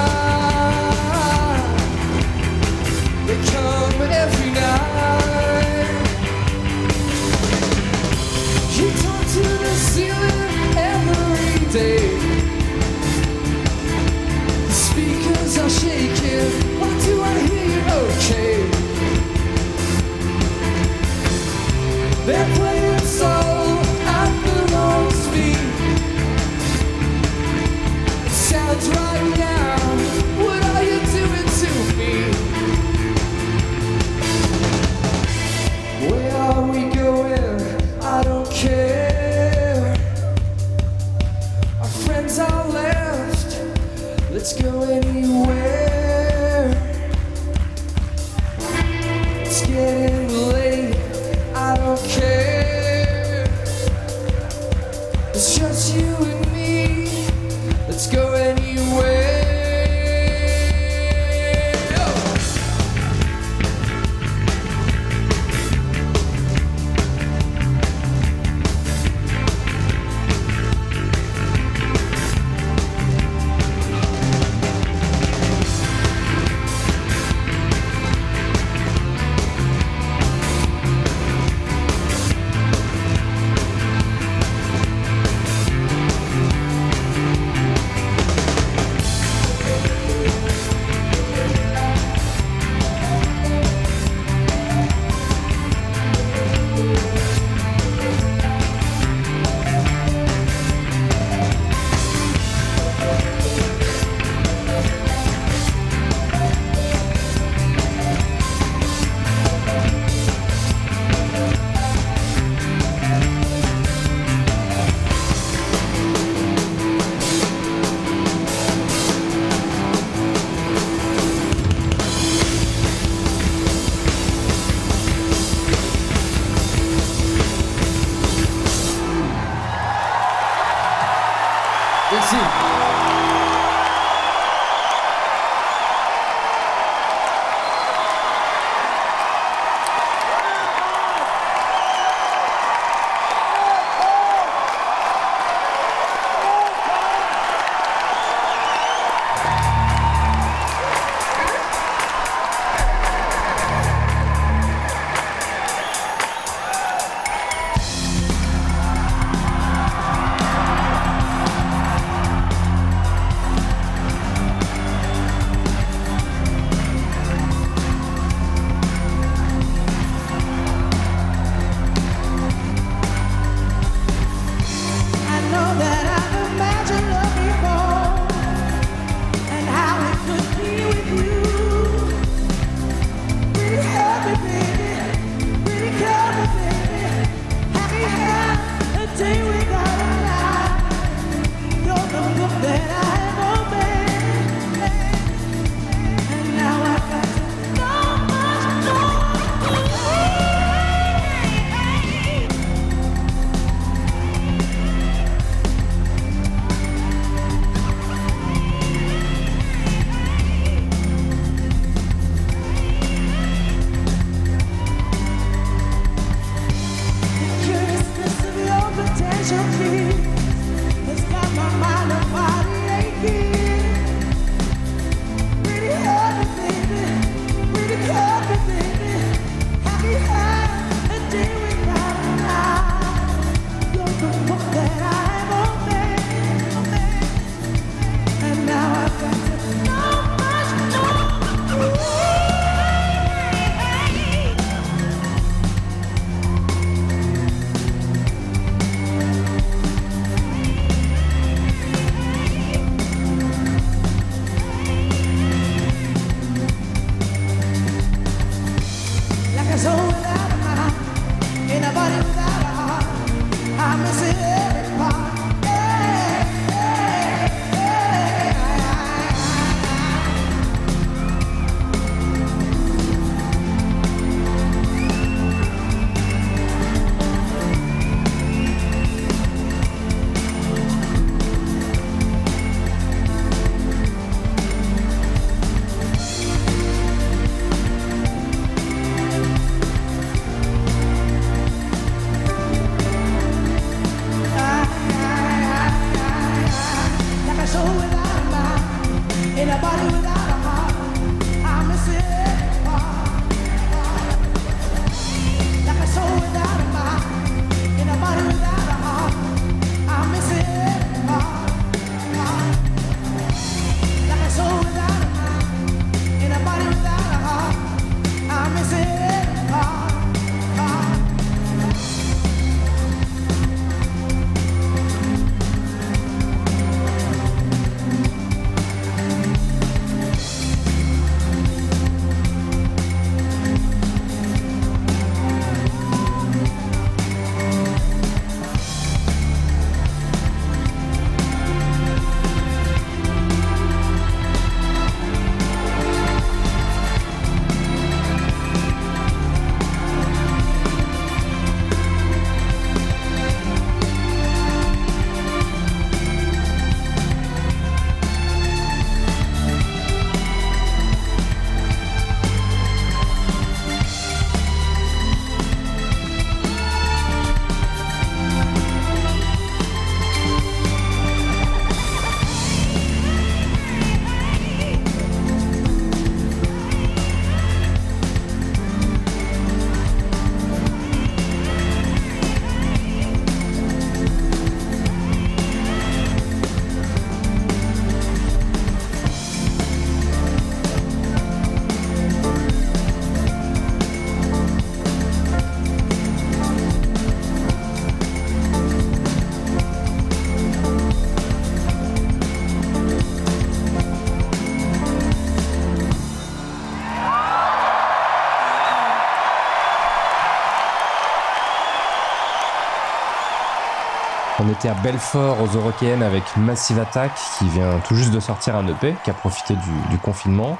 [414.86, 419.16] À Belfort aux Eurokéennes avec Massive Attack qui vient tout juste de sortir un EP
[419.24, 419.74] qui a profité
[420.10, 420.78] du, confinement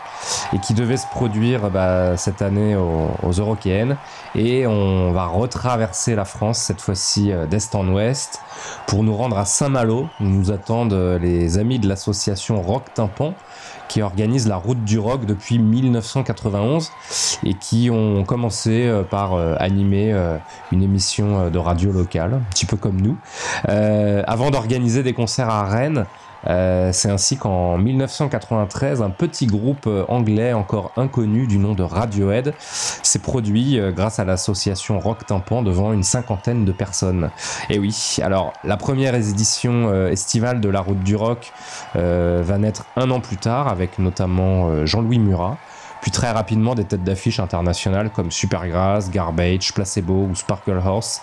[0.53, 3.57] et qui devait se produire bah, cette année aux, aux
[4.37, 8.41] et on va retraverser la France cette fois-ci euh, d'est en ouest
[8.87, 13.35] pour nous rendre à Saint-Malo où nous attendent euh, les amis de l'association Rock Tympan
[13.89, 16.91] qui organise la route du rock depuis 1991
[17.45, 20.13] et qui ont commencé euh, par animer
[20.73, 23.17] une émission euh, de radio locale, un petit peu comme nous,
[23.69, 26.07] euh, avant d'organiser des concerts à Rennes.
[26.49, 32.55] Euh, c'est ainsi qu'en 1993, un petit groupe anglais encore inconnu du nom de Radiohead
[32.61, 37.31] s'est produit grâce à l'association Rock Tympan devant une cinquantaine de personnes.
[37.69, 41.53] Et oui, alors la première édition estivale de la Route du Rock
[41.95, 45.57] va naître un an plus tard avec notamment Jean-Louis Murat.
[46.13, 51.21] Très rapidement des têtes d'affiche internationales comme Supergrass, Garbage, Placebo ou Sparkle Horse.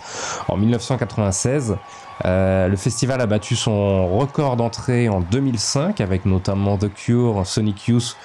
[0.48, 1.78] En 1996,
[2.26, 7.88] euh, le festival a battu son record d'entrée en 2005 avec notamment The Cure, Sonic
[7.88, 8.16] Youth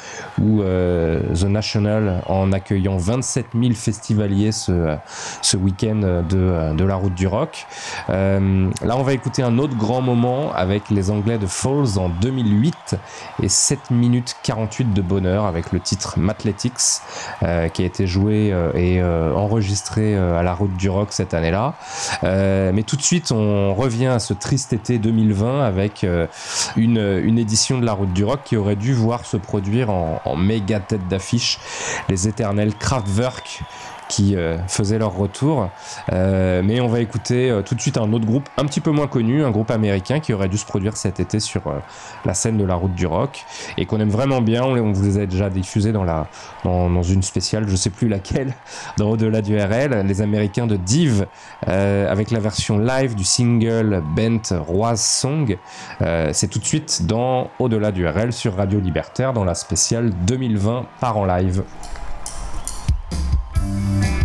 [0.41, 4.97] ou euh, The National en accueillant 27 000 festivaliers ce,
[5.43, 7.67] ce week-end de, la route du rock.
[8.09, 12.09] Euh, là, on va écouter un autre grand moment avec les Anglais de Falls en
[12.09, 12.97] 2008
[13.43, 17.03] et 7 minutes 48 de bonheur avec le titre Mathletics
[17.43, 21.09] euh, qui a été joué euh, et euh, enregistré euh, à la route du rock
[21.11, 21.75] cette année-là.
[22.25, 26.27] Euh, mais tout de suite, on revient à ce triste été 2020 avec euh,
[26.77, 30.21] une, une édition de la route du rock qui aurait dû voir se produire en,
[30.25, 31.59] en méga tête d'affiche.
[32.09, 33.63] Les éternels Kraftwerk
[34.09, 35.71] qui euh, faisaient leur retour.
[36.13, 38.91] Euh, mais on va écouter euh, tout de suite un autre groupe un petit peu
[38.91, 41.63] moins connu, un groupe américain qui aurait dû se produire cet été sur
[42.25, 43.45] la scène de la route du rock
[43.77, 44.65] et qu'on aime vraiment bien.
[44.65, 46.27] On, vous les a déjà diffusés dans, la,
[46.65, 48.55] dans, une spéciale, je sais plus laquelle,
[48.97, 51.27] dans Au-delà du RL, les Américains de Div
[51.67, 55.57] avec la version live du single Bent Roise Song.
[56.01, 60.87] C'est tout de suite dans Au-delà du RL sur Radio Libertaire dans la spéciale 2020
[61.01, 61.63] par en live.
[63.59, 64.18] Bye.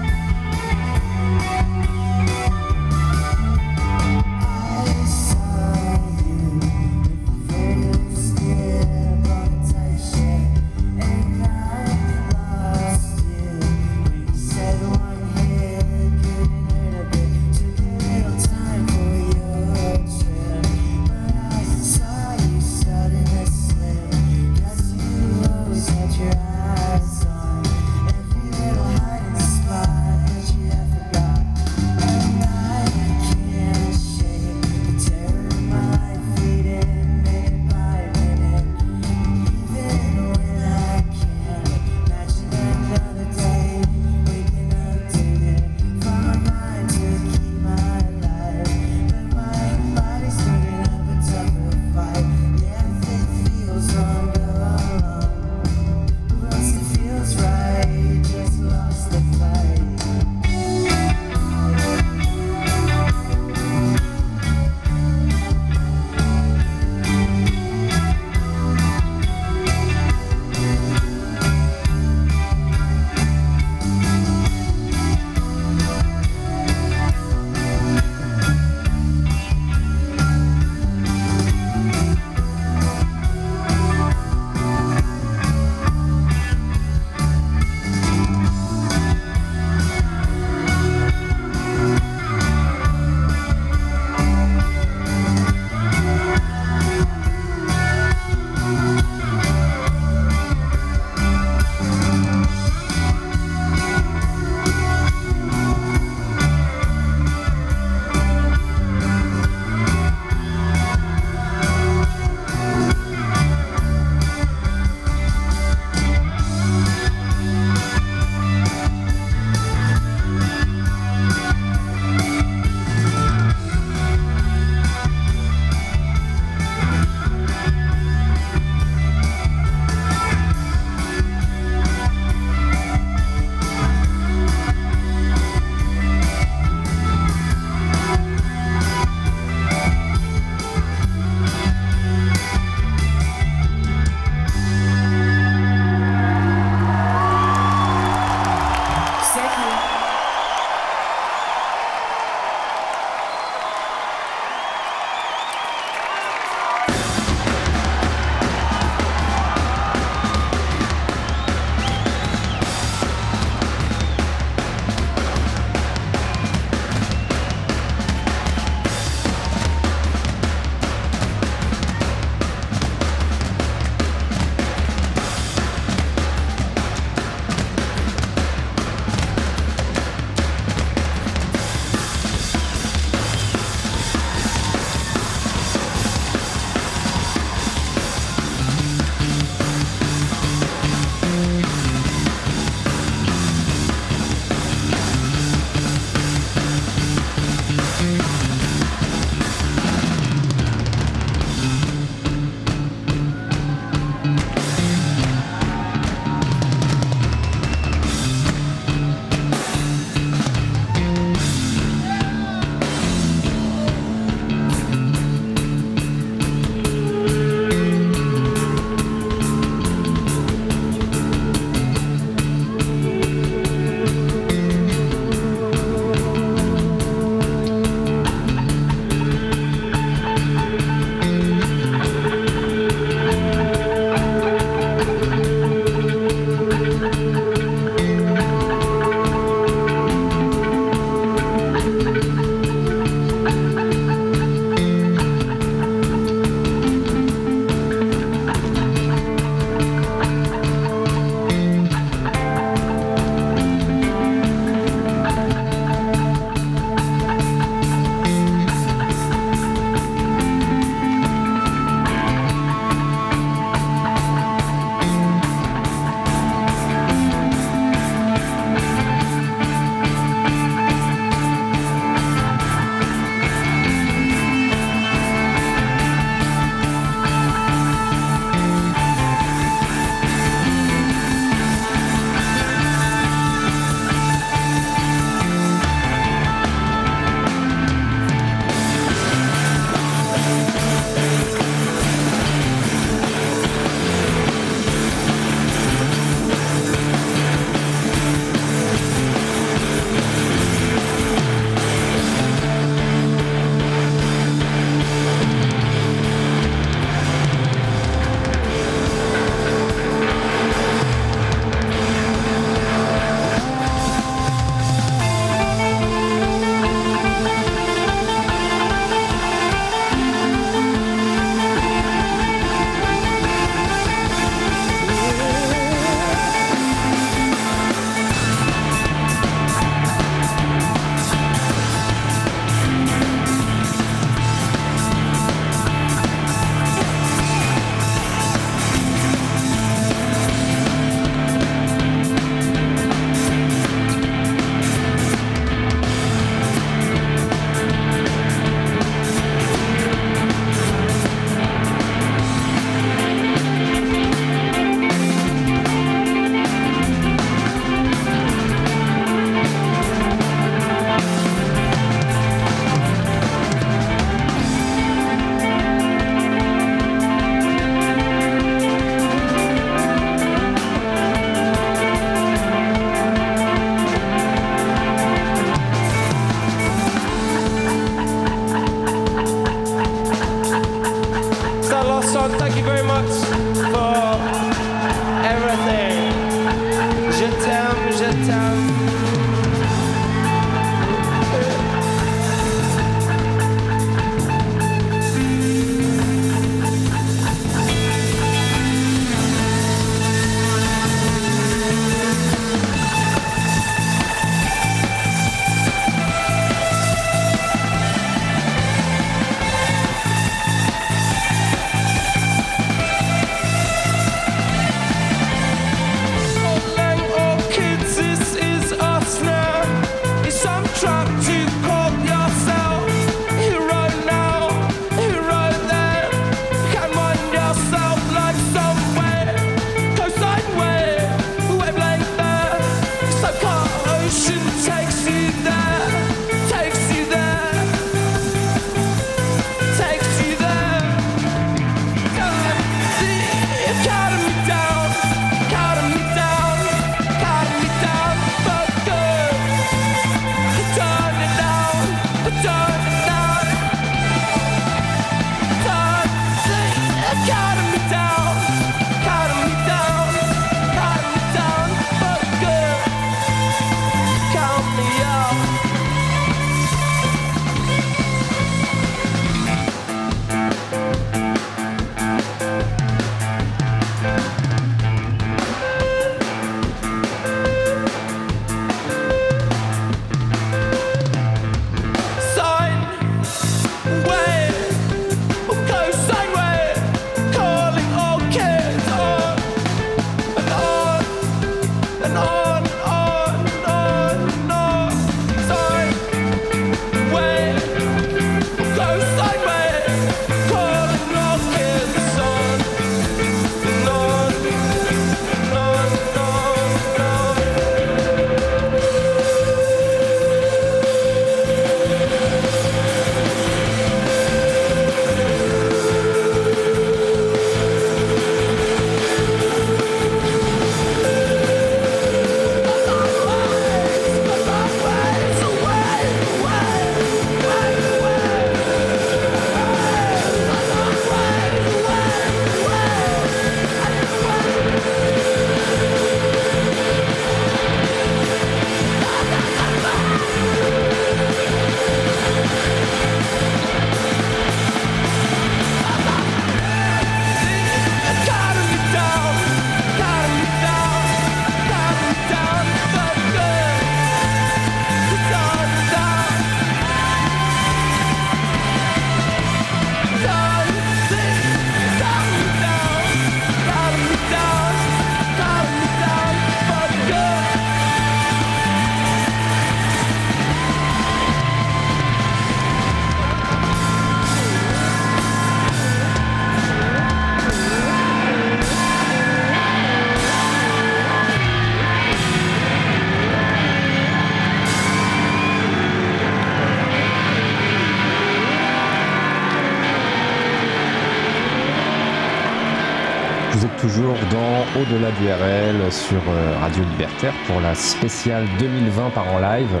[595.30, 600.00] Du RL sur euh, Radio Libertaire pour la spéciale 2020 par en live.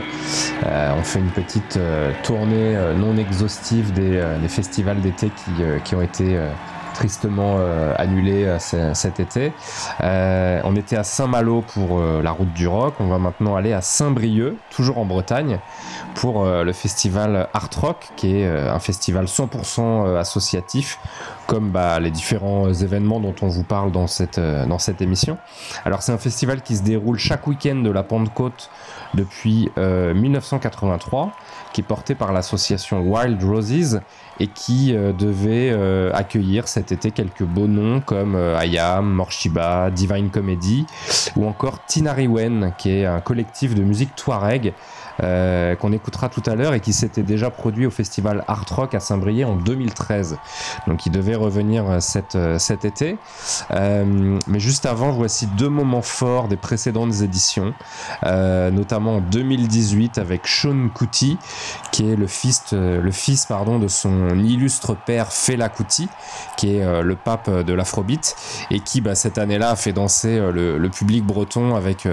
[0.66, 5.30] Euh, on fait une petite euh, tournée non exhaustive des, festivals d'été
[5.84, 6.36] qui, ont été
[6.92, 9.52] tristement euh, annulés euh, ce- cet été.
[10.00, 12.94] On était à Saint-Malo pour la route du rock.
[13.00, 15.58] On va maintenant aller à Saint-Brieuc, toujours en Bretagne,
[16.14, 20.98] pour le festival Art Rock, qui est un festival 100% euh, associatif,
[21.46, 25.00] comme bah, les différents euh, événements dont on vous parle dans cette, euh, dans cette
[25.00, 25.38] émission.
[25.84, 28.70] Alors c'est un festival qui se déroule chaque week-end de la Pentecôte
[29.14, 31.32] depuis euh, 1983,
[31.72, 34.00] qui est porté par l'association Wild Roses
[34.40, 39.90] et qui euh, devait euh, accueillir cet été quelques beaux noms comme euh, Ayam, Morshiba,
[39.90, 40.86] Divine Comedy
[41.36, 44.74] ou encore Tinariwen, qui est un collectif de musique touareg
[45.20, 48.94] euh, qu'on écoutera tout à l'heure et qui s'était déjà produit au festival Art Rock
[48.94, 50.38] à Saint-Brieuc en 2013.
[50.86, 53.18] Donc il devait revenir euh, cet, euh, cet été.
[53.70, 57.74] Mais juste avant, voici deux moments forts des précédentes éditions,
[58.22, 61.38] notamment en 2018 avec Sean Kuti,
[61.90, 66.08] qui est le fils, le fils pardon, de son illustre père Fela Kuti,
[66.56, 68.36] qui est le pape de l'afrobeat,
[68.70, 72.06] et qui bah, cette année-là a fait danser le, public breton avec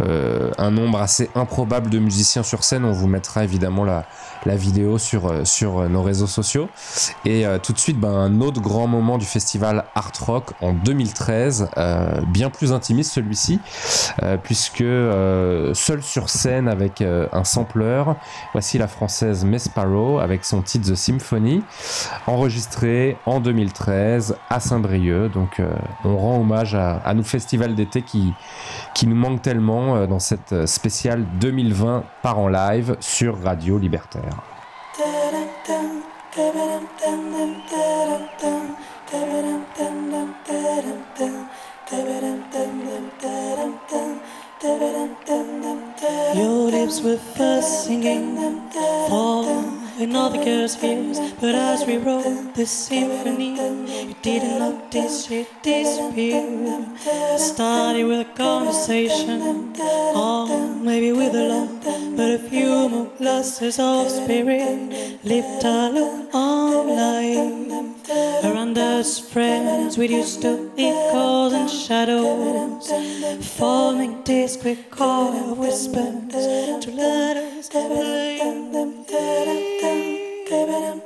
[0.00, 2.84] un nombre assez improbable de musiciens sur scène.
[2.84, 4.04] On vous mettra évidemment la,
[4.46, 6.68] la vidéo sur, euh, sur euh, nos réseaux sociaux.
[7.24, 10.72] Et euh, tout de suite, ben, un autre grand moment du festival Art Rock en
[10.72, 13.60] 2013, euh, bien plus intimiste celui-ci,
[14.42, 14.84] puisque
[15.74, 18.16] seul sur scène avec un sampleur,
[18.52, 21.62] voici la française Mesparo avec son titre The Symphony,
[22.26, 25.32] enregistré en 2013 à Saint-Brieuc.
[25.32, 25.60] Donc
[26.04, 28.32] on rend hommage à, à nos festivals d'été qui,
[28.94, 34.35] qui nous manquent tellement dans cette spéciale 2020 par en live sur Radio Libertaire.
[46.36, 48.36] Your lips were first singing
[49.08, 53.54] for another girl's ears, but as we wrote the symphony,
[54.08, 56.84] you didn't notice it disappeared.
[57.38, 59.72] Started with a conversation,
[60.14, 60.48] or
[60.82, 67.94] maybe with a love, but a few more glasses of spirit lived alone online.
[68.44, 72.92] Around us, friends, we used to echoes and shadows,
[73.56, 78.26] forming this quick chord of whispers to let us play.
[80.48, 80.96] The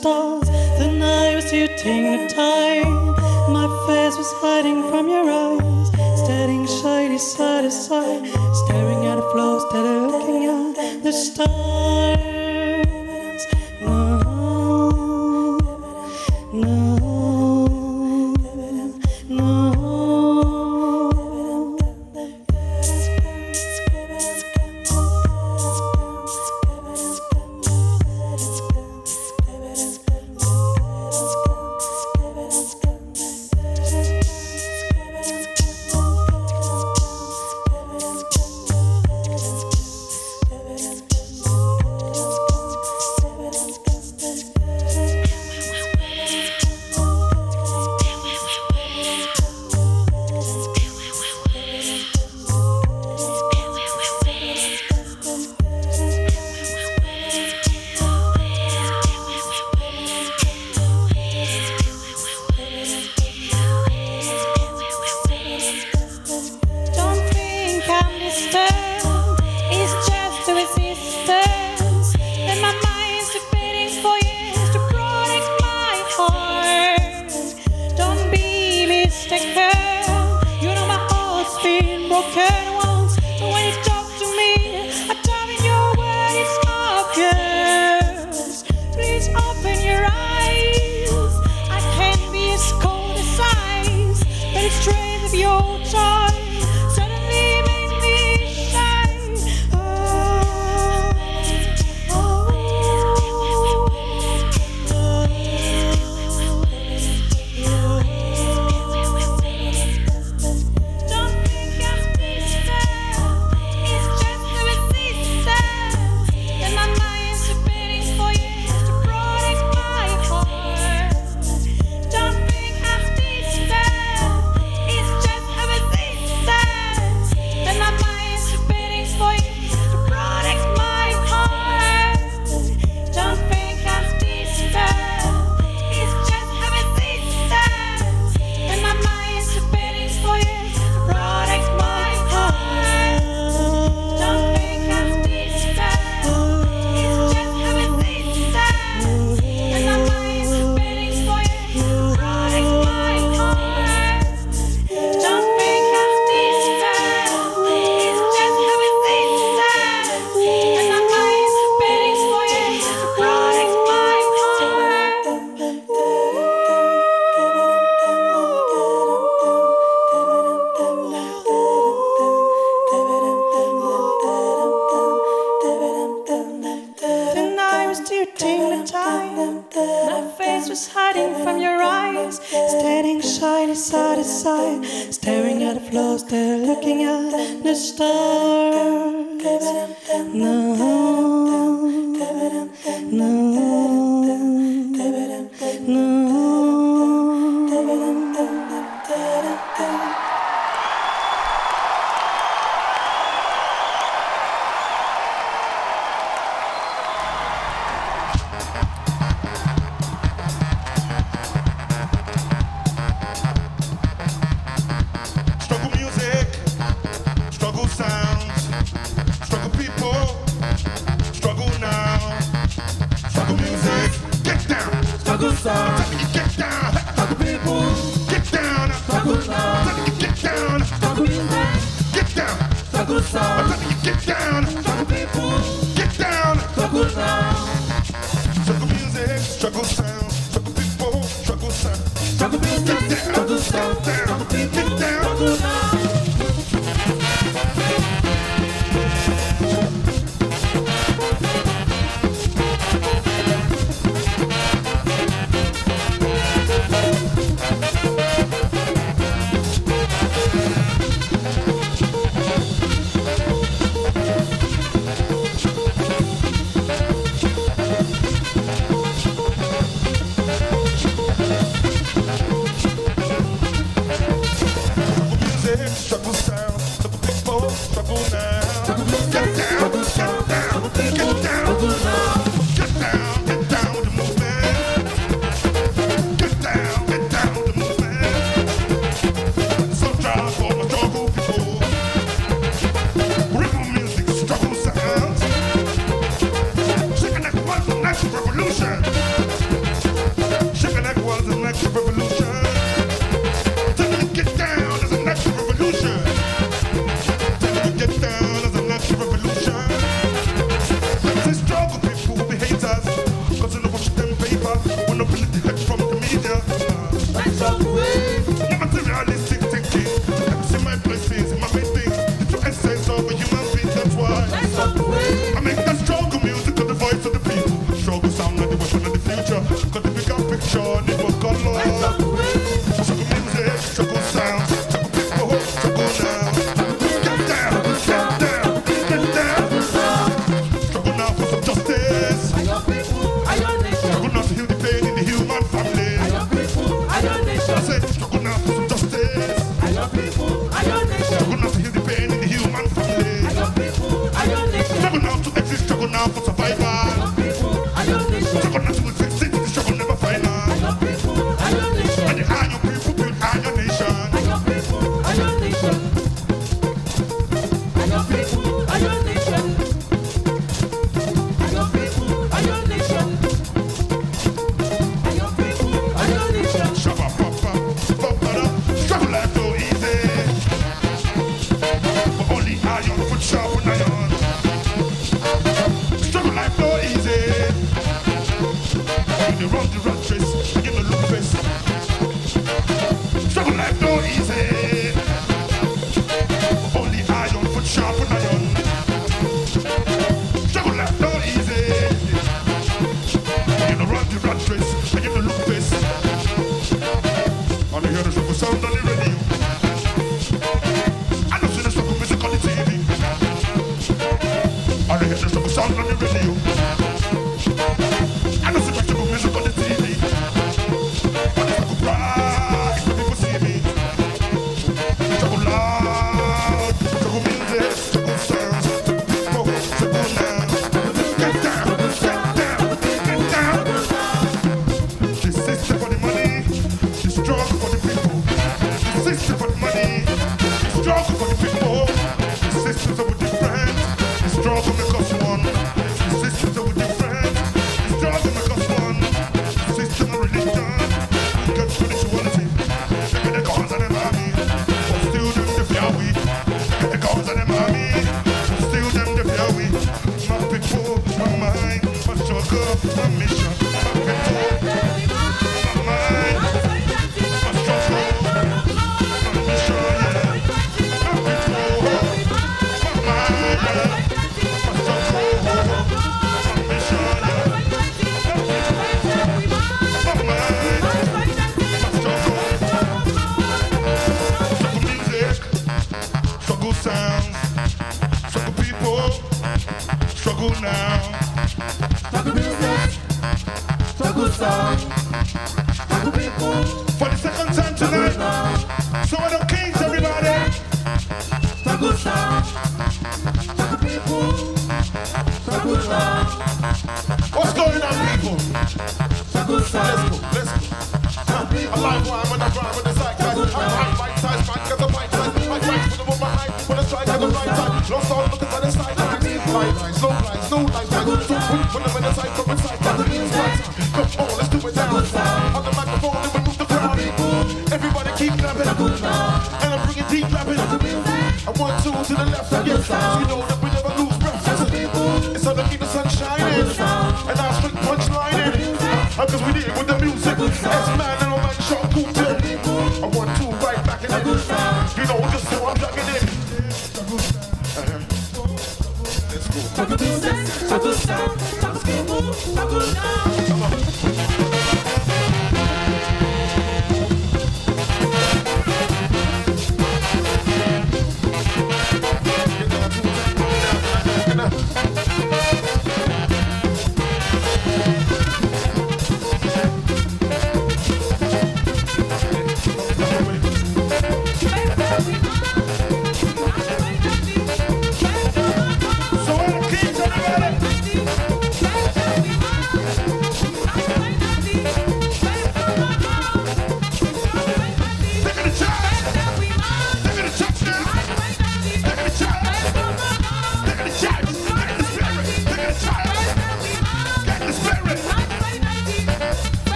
[0.00, 0.48] stars.
[0.78, 3.12] The night was tooting the time.
[3.52, 5.88] My face was hiding from your eyes.
[6.24, 8.26] Standing shyly side to side.
[8.64, 11.89] Staring at the floors, there looking at the stars.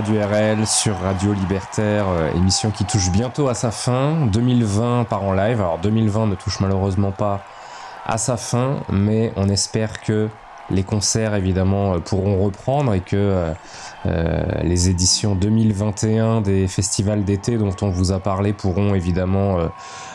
[0.00, 4.26] Au-delà du RL sur Radio Libertaire, euh, émission qui touche bientôt à sa fin.
[4.26, 5.60] 2020 part en live.
[5.60, 7.42] Alors 2020 ne touche malheureusement pas
[8.06, 10.28] à sa fin, mais on espère que
[10.70, 13.52] les concerts évidemment euh, pourront reprendre et que
[14.06, 19.58] euh, les éditions 2021 des festivals d'été dont on vous a parlé pourront évidemment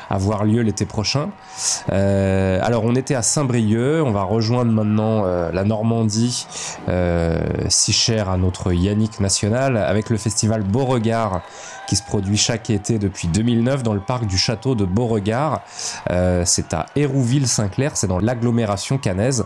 [0.10, 1.30] avoir lieu l'été prochain.
[1.92, 6.48] Euh, alors on était à Saint-Brieuc, on va rejoindre maintenant euh, la Normandie,
[6.88, 11.42] euh, si chère à notre Yannick national, avec le festival Beauregard
[11.88, 15.62] qui se produit chaque été depuis 2009 dans le parc du château de Beauregard.
[16.12, 19.46] Euh, c'est à Hérouville-Saint-Clair, c'est dans l'agglomération cannaise.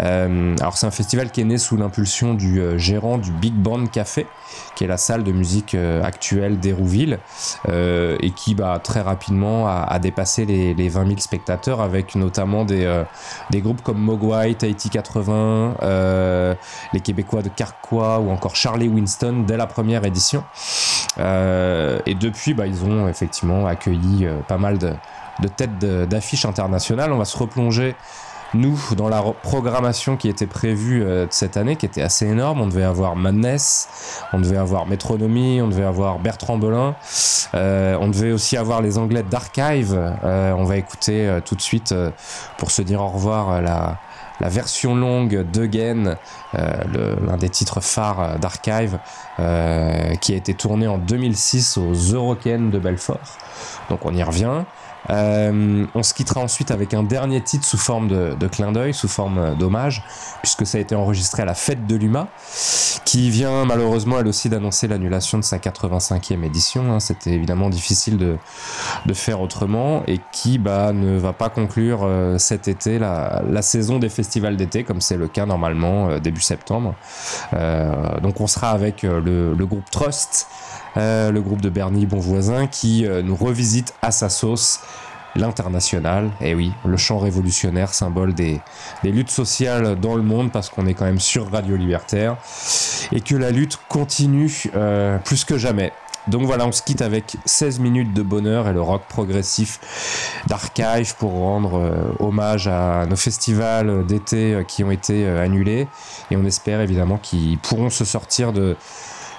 [0.00, 3.54] Euh, alors c'est un festival qui est né sous l'impulsion du euh, gérant du Big
[3.54, 4.26] Band Café,
[4.74, 7.18] qui est la salle de musique actuelle d'Hérouville,
[7.68, 13.04] et qui bah, très rapidement a, dépassé les, les 20 000 spectateurs, avec notamment des,
[13.54, 16.54] groupes comme Mogwai, Tahiti 80, euh,
[16.92, 20.44] les Québécois de Carquois ou encore Charlie Winston dès la première édition.
[22.06, 24.92] Et depuis, bah, ils ont effectivement accueilli euh, pas mal de,
[25.56, 27.12] têtes d'affiches internationales.
[27.12, 27.94] On va se replonger
[28.54, 32.66] nous, dans la programmation qui était prévue euh, cette année, qui était assez énorme, on
[32.66, 36.94] devait avoir Madness, on devait avoir Metronomy, on devait avoir Bertrand Belin,
[37.54, 39.94] euh, on devait aussi avoir les Anglais d'Archive.
[40.24, 42.10] Euh, on va écouter euh, tout de suite, euh,
[42.56, 43.98] pour se dire au revoir, euh, la,
[44.40, 46.16] la version longue d'Eugen,
[46.54, 48.98] euh, l'un des titres phares d'Archive,
[49.40, 53.38] euh, qui a été tourné en 2006 aux Eurocaines de Belfort.
[53.90, 54.64] Donc on y revient.
[55.10, 58.92] Euh, on se quittera ensuite avec un dernier titre sous forme de, de clin d'œil,
[58.94, 60.02] sous forme euh, d'hommage,
[60.42, 62.28] puisque ça a été enregistré à la fête de l'UMA,
[63.04, 66.92] qui vient malheureusement elle aussi d'annoncer l'annulation de sa 85e édition.
[66.92, 67.00] hein.
[67.00, 68.36] C'était évidemment difficile de,
[69.06, 73.62] de faire autrement et qui bah, ne va pas conclure euh, cet été la, la
[73.62, 76.94] saison des festivals d'été, comme c'est le cas normalement euh, début septembre.
[77.54, 80.48] Euh, donc on sera avec euh, le, le groupe Trust,
[80.96, 84.80] euh, le groupe de Bernie Bonvoisin, qui euh, nous revisite à sa sauce
[85.36, 86.30] l'international.
[86.40, 88.60] Et oui, le chant révolutionnaire, symbole des,
[89.04, 92.36] luttes sociales dans le monde, parce qu'on est quand même sur Radio Libertaire,
[93.12, 95.92] et que la lutte continue euh, plus que jamais.
[96.26, 99.80] Donc voilà, on se quitte avec 16 minutes de bonheur et le rock progressif
[100.46, 105.88] d'Archive pour rendre hommage à nos festivals d'été qui ont été annulés.
[106.30, 108.76] Et on espère évidemment qu'ils pourront se sortir de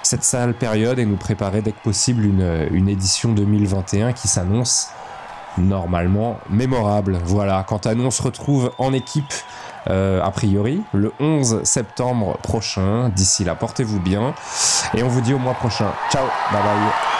[0.02, 4.88] cette sale période et nous préparer dès que possible une, une édition 2021 qui s'annonce
[5.58, 7.18] normalement mémorable.
[7.24, 9.32] Voilà, quant à nous, on se retrouve en équipe
[9.88, 13.08] euh, a priori le 11 septembre prochain.
[13.10, 14.34] D'ici là, portez-vous bien
[14.94, 15.92] et on vous dit au mois prochain.
[16.10, 17.19] Ciao, bye bye.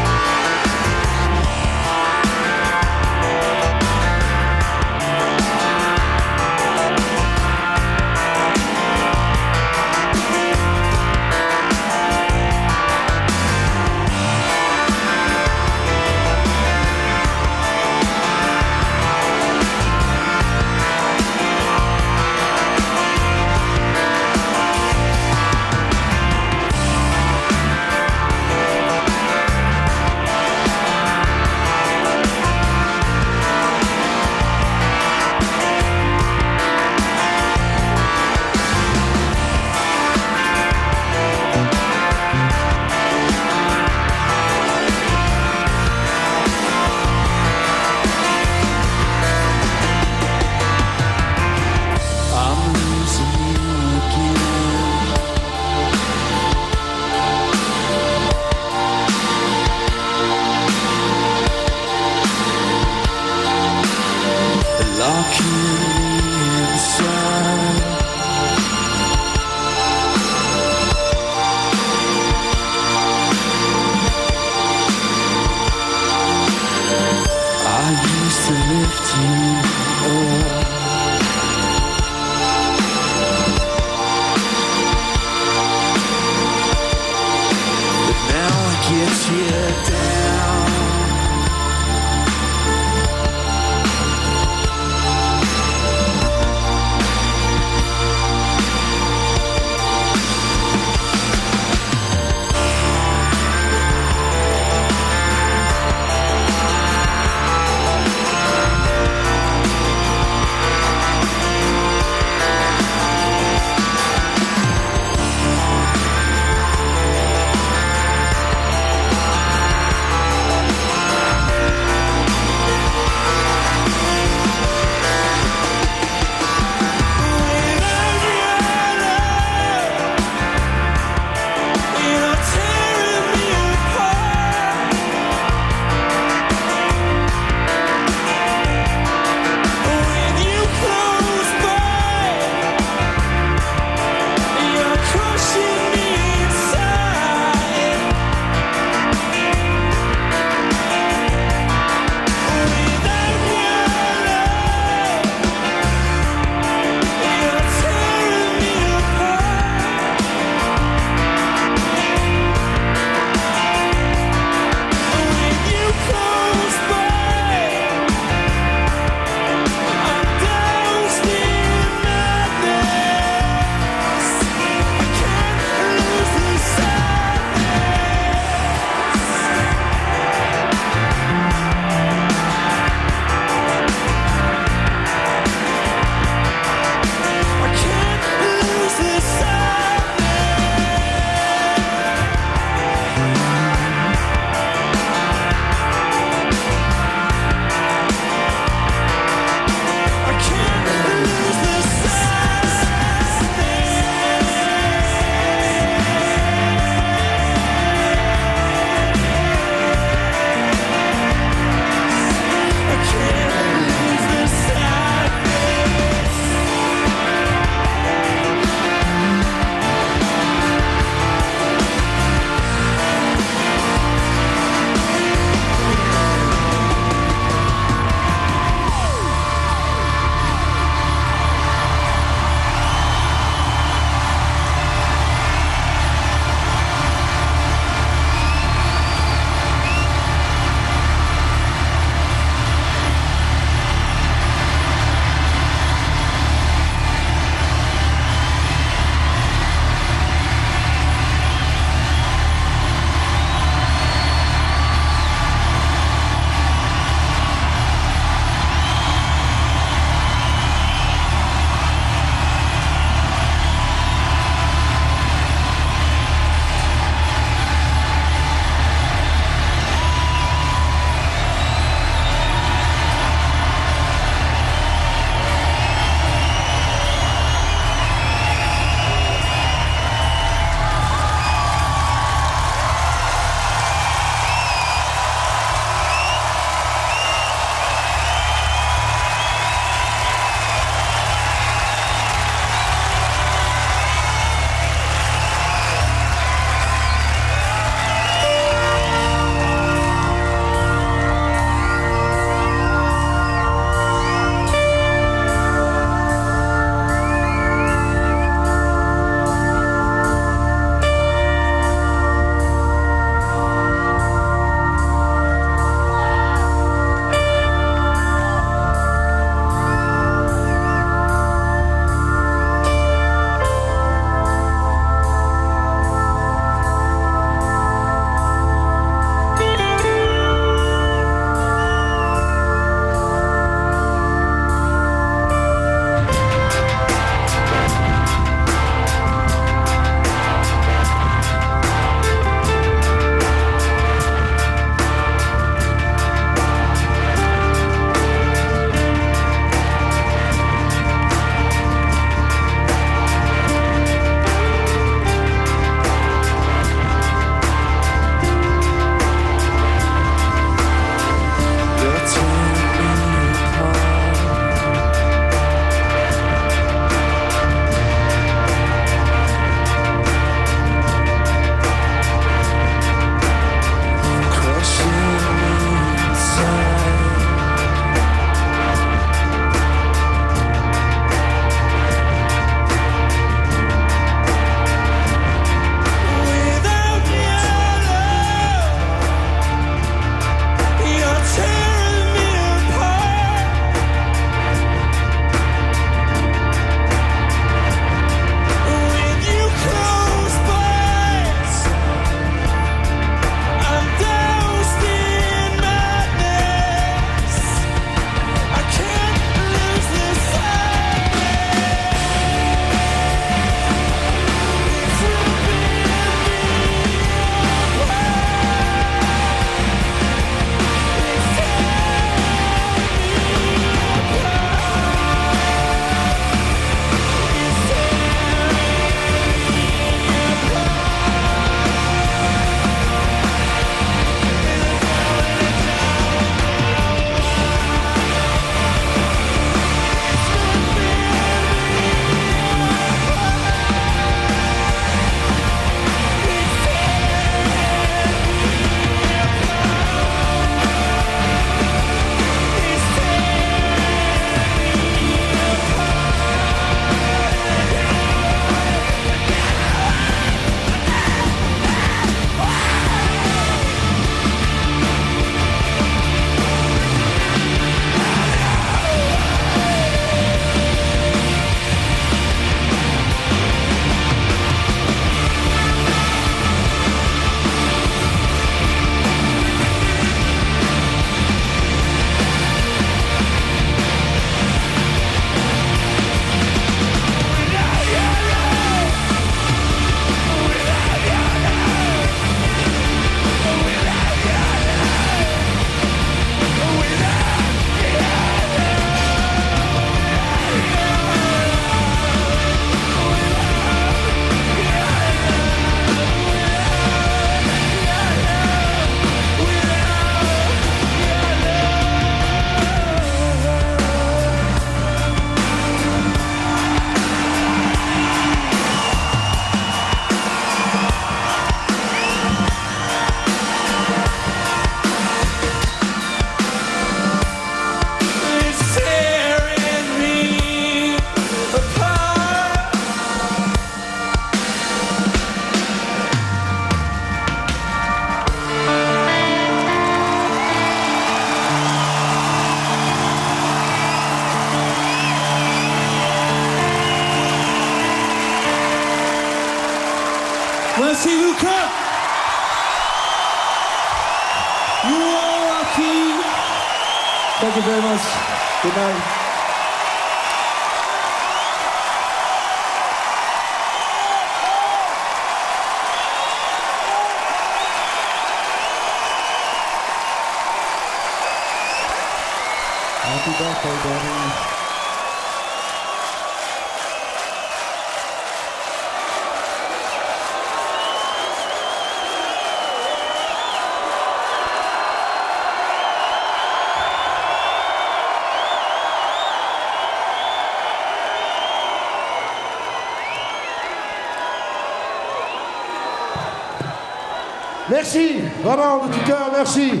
[597.90, 600.00] Merci, vraiment de tout cœur, merci.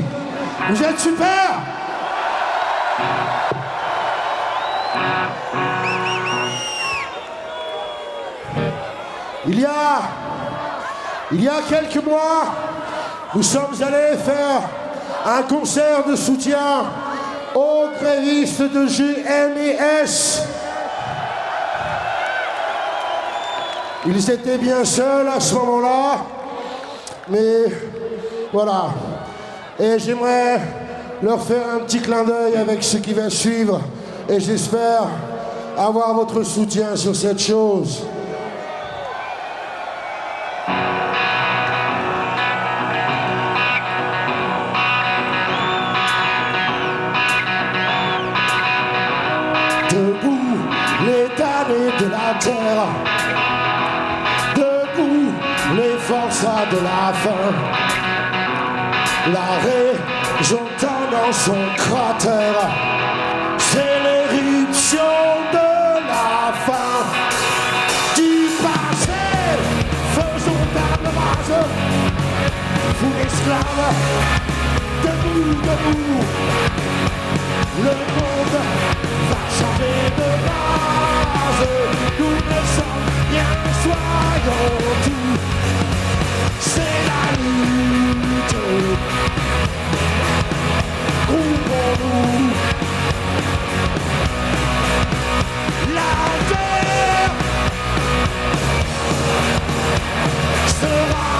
[0.70, 1.59] Vous êtes super.
[9.60, 10.00] Il y a,
[11.32, 12.46] il y a quelques mois,
[13.34, 14.62] nous sommes allés faire
[15.26, 16.86] un concert de soutien
[17.54, 20.40] aux grévistes de GMS.
[24.06, 26.20] Ils étaient bien seuls à ce moment-là,
[27.28, 27.64] mais
[28.54, 28.86] voilà.
[29.78, 30.58] Et j'aimerais
[31.22, 33.82] leur faire un petit clin d'œil avec ce qui va suivre,
[34.26, 35.02] et j'espère
[35.76, 38.04] avoir votre soutien sur cette chose.
[61.32, 62.68] Son cratère,
[63.58, 65.12] c'est l'éruption
[65.52, 66.98] de la fin.
[68.16, 69.26] Du passé,
[70.14, 71.60] faisons table rase,
[73.00, 73.94] vous esclaves,
[75.04, 76.24] debout, debout,
[77.84, 78.58] le monde
[79.30, 81.68] va changer de base.
[82.18, 83.50] Nous ne sommes rien,
[83.82, 84.68] soyons
[85.04, 85.36] tout.
[86.60, 88.58] C'est la lutte.
[91.30, 92.50] Groupons-nous.
[95.94, 96.12] La
[96.50, 97.34] terre
[100.80, 101.30] sera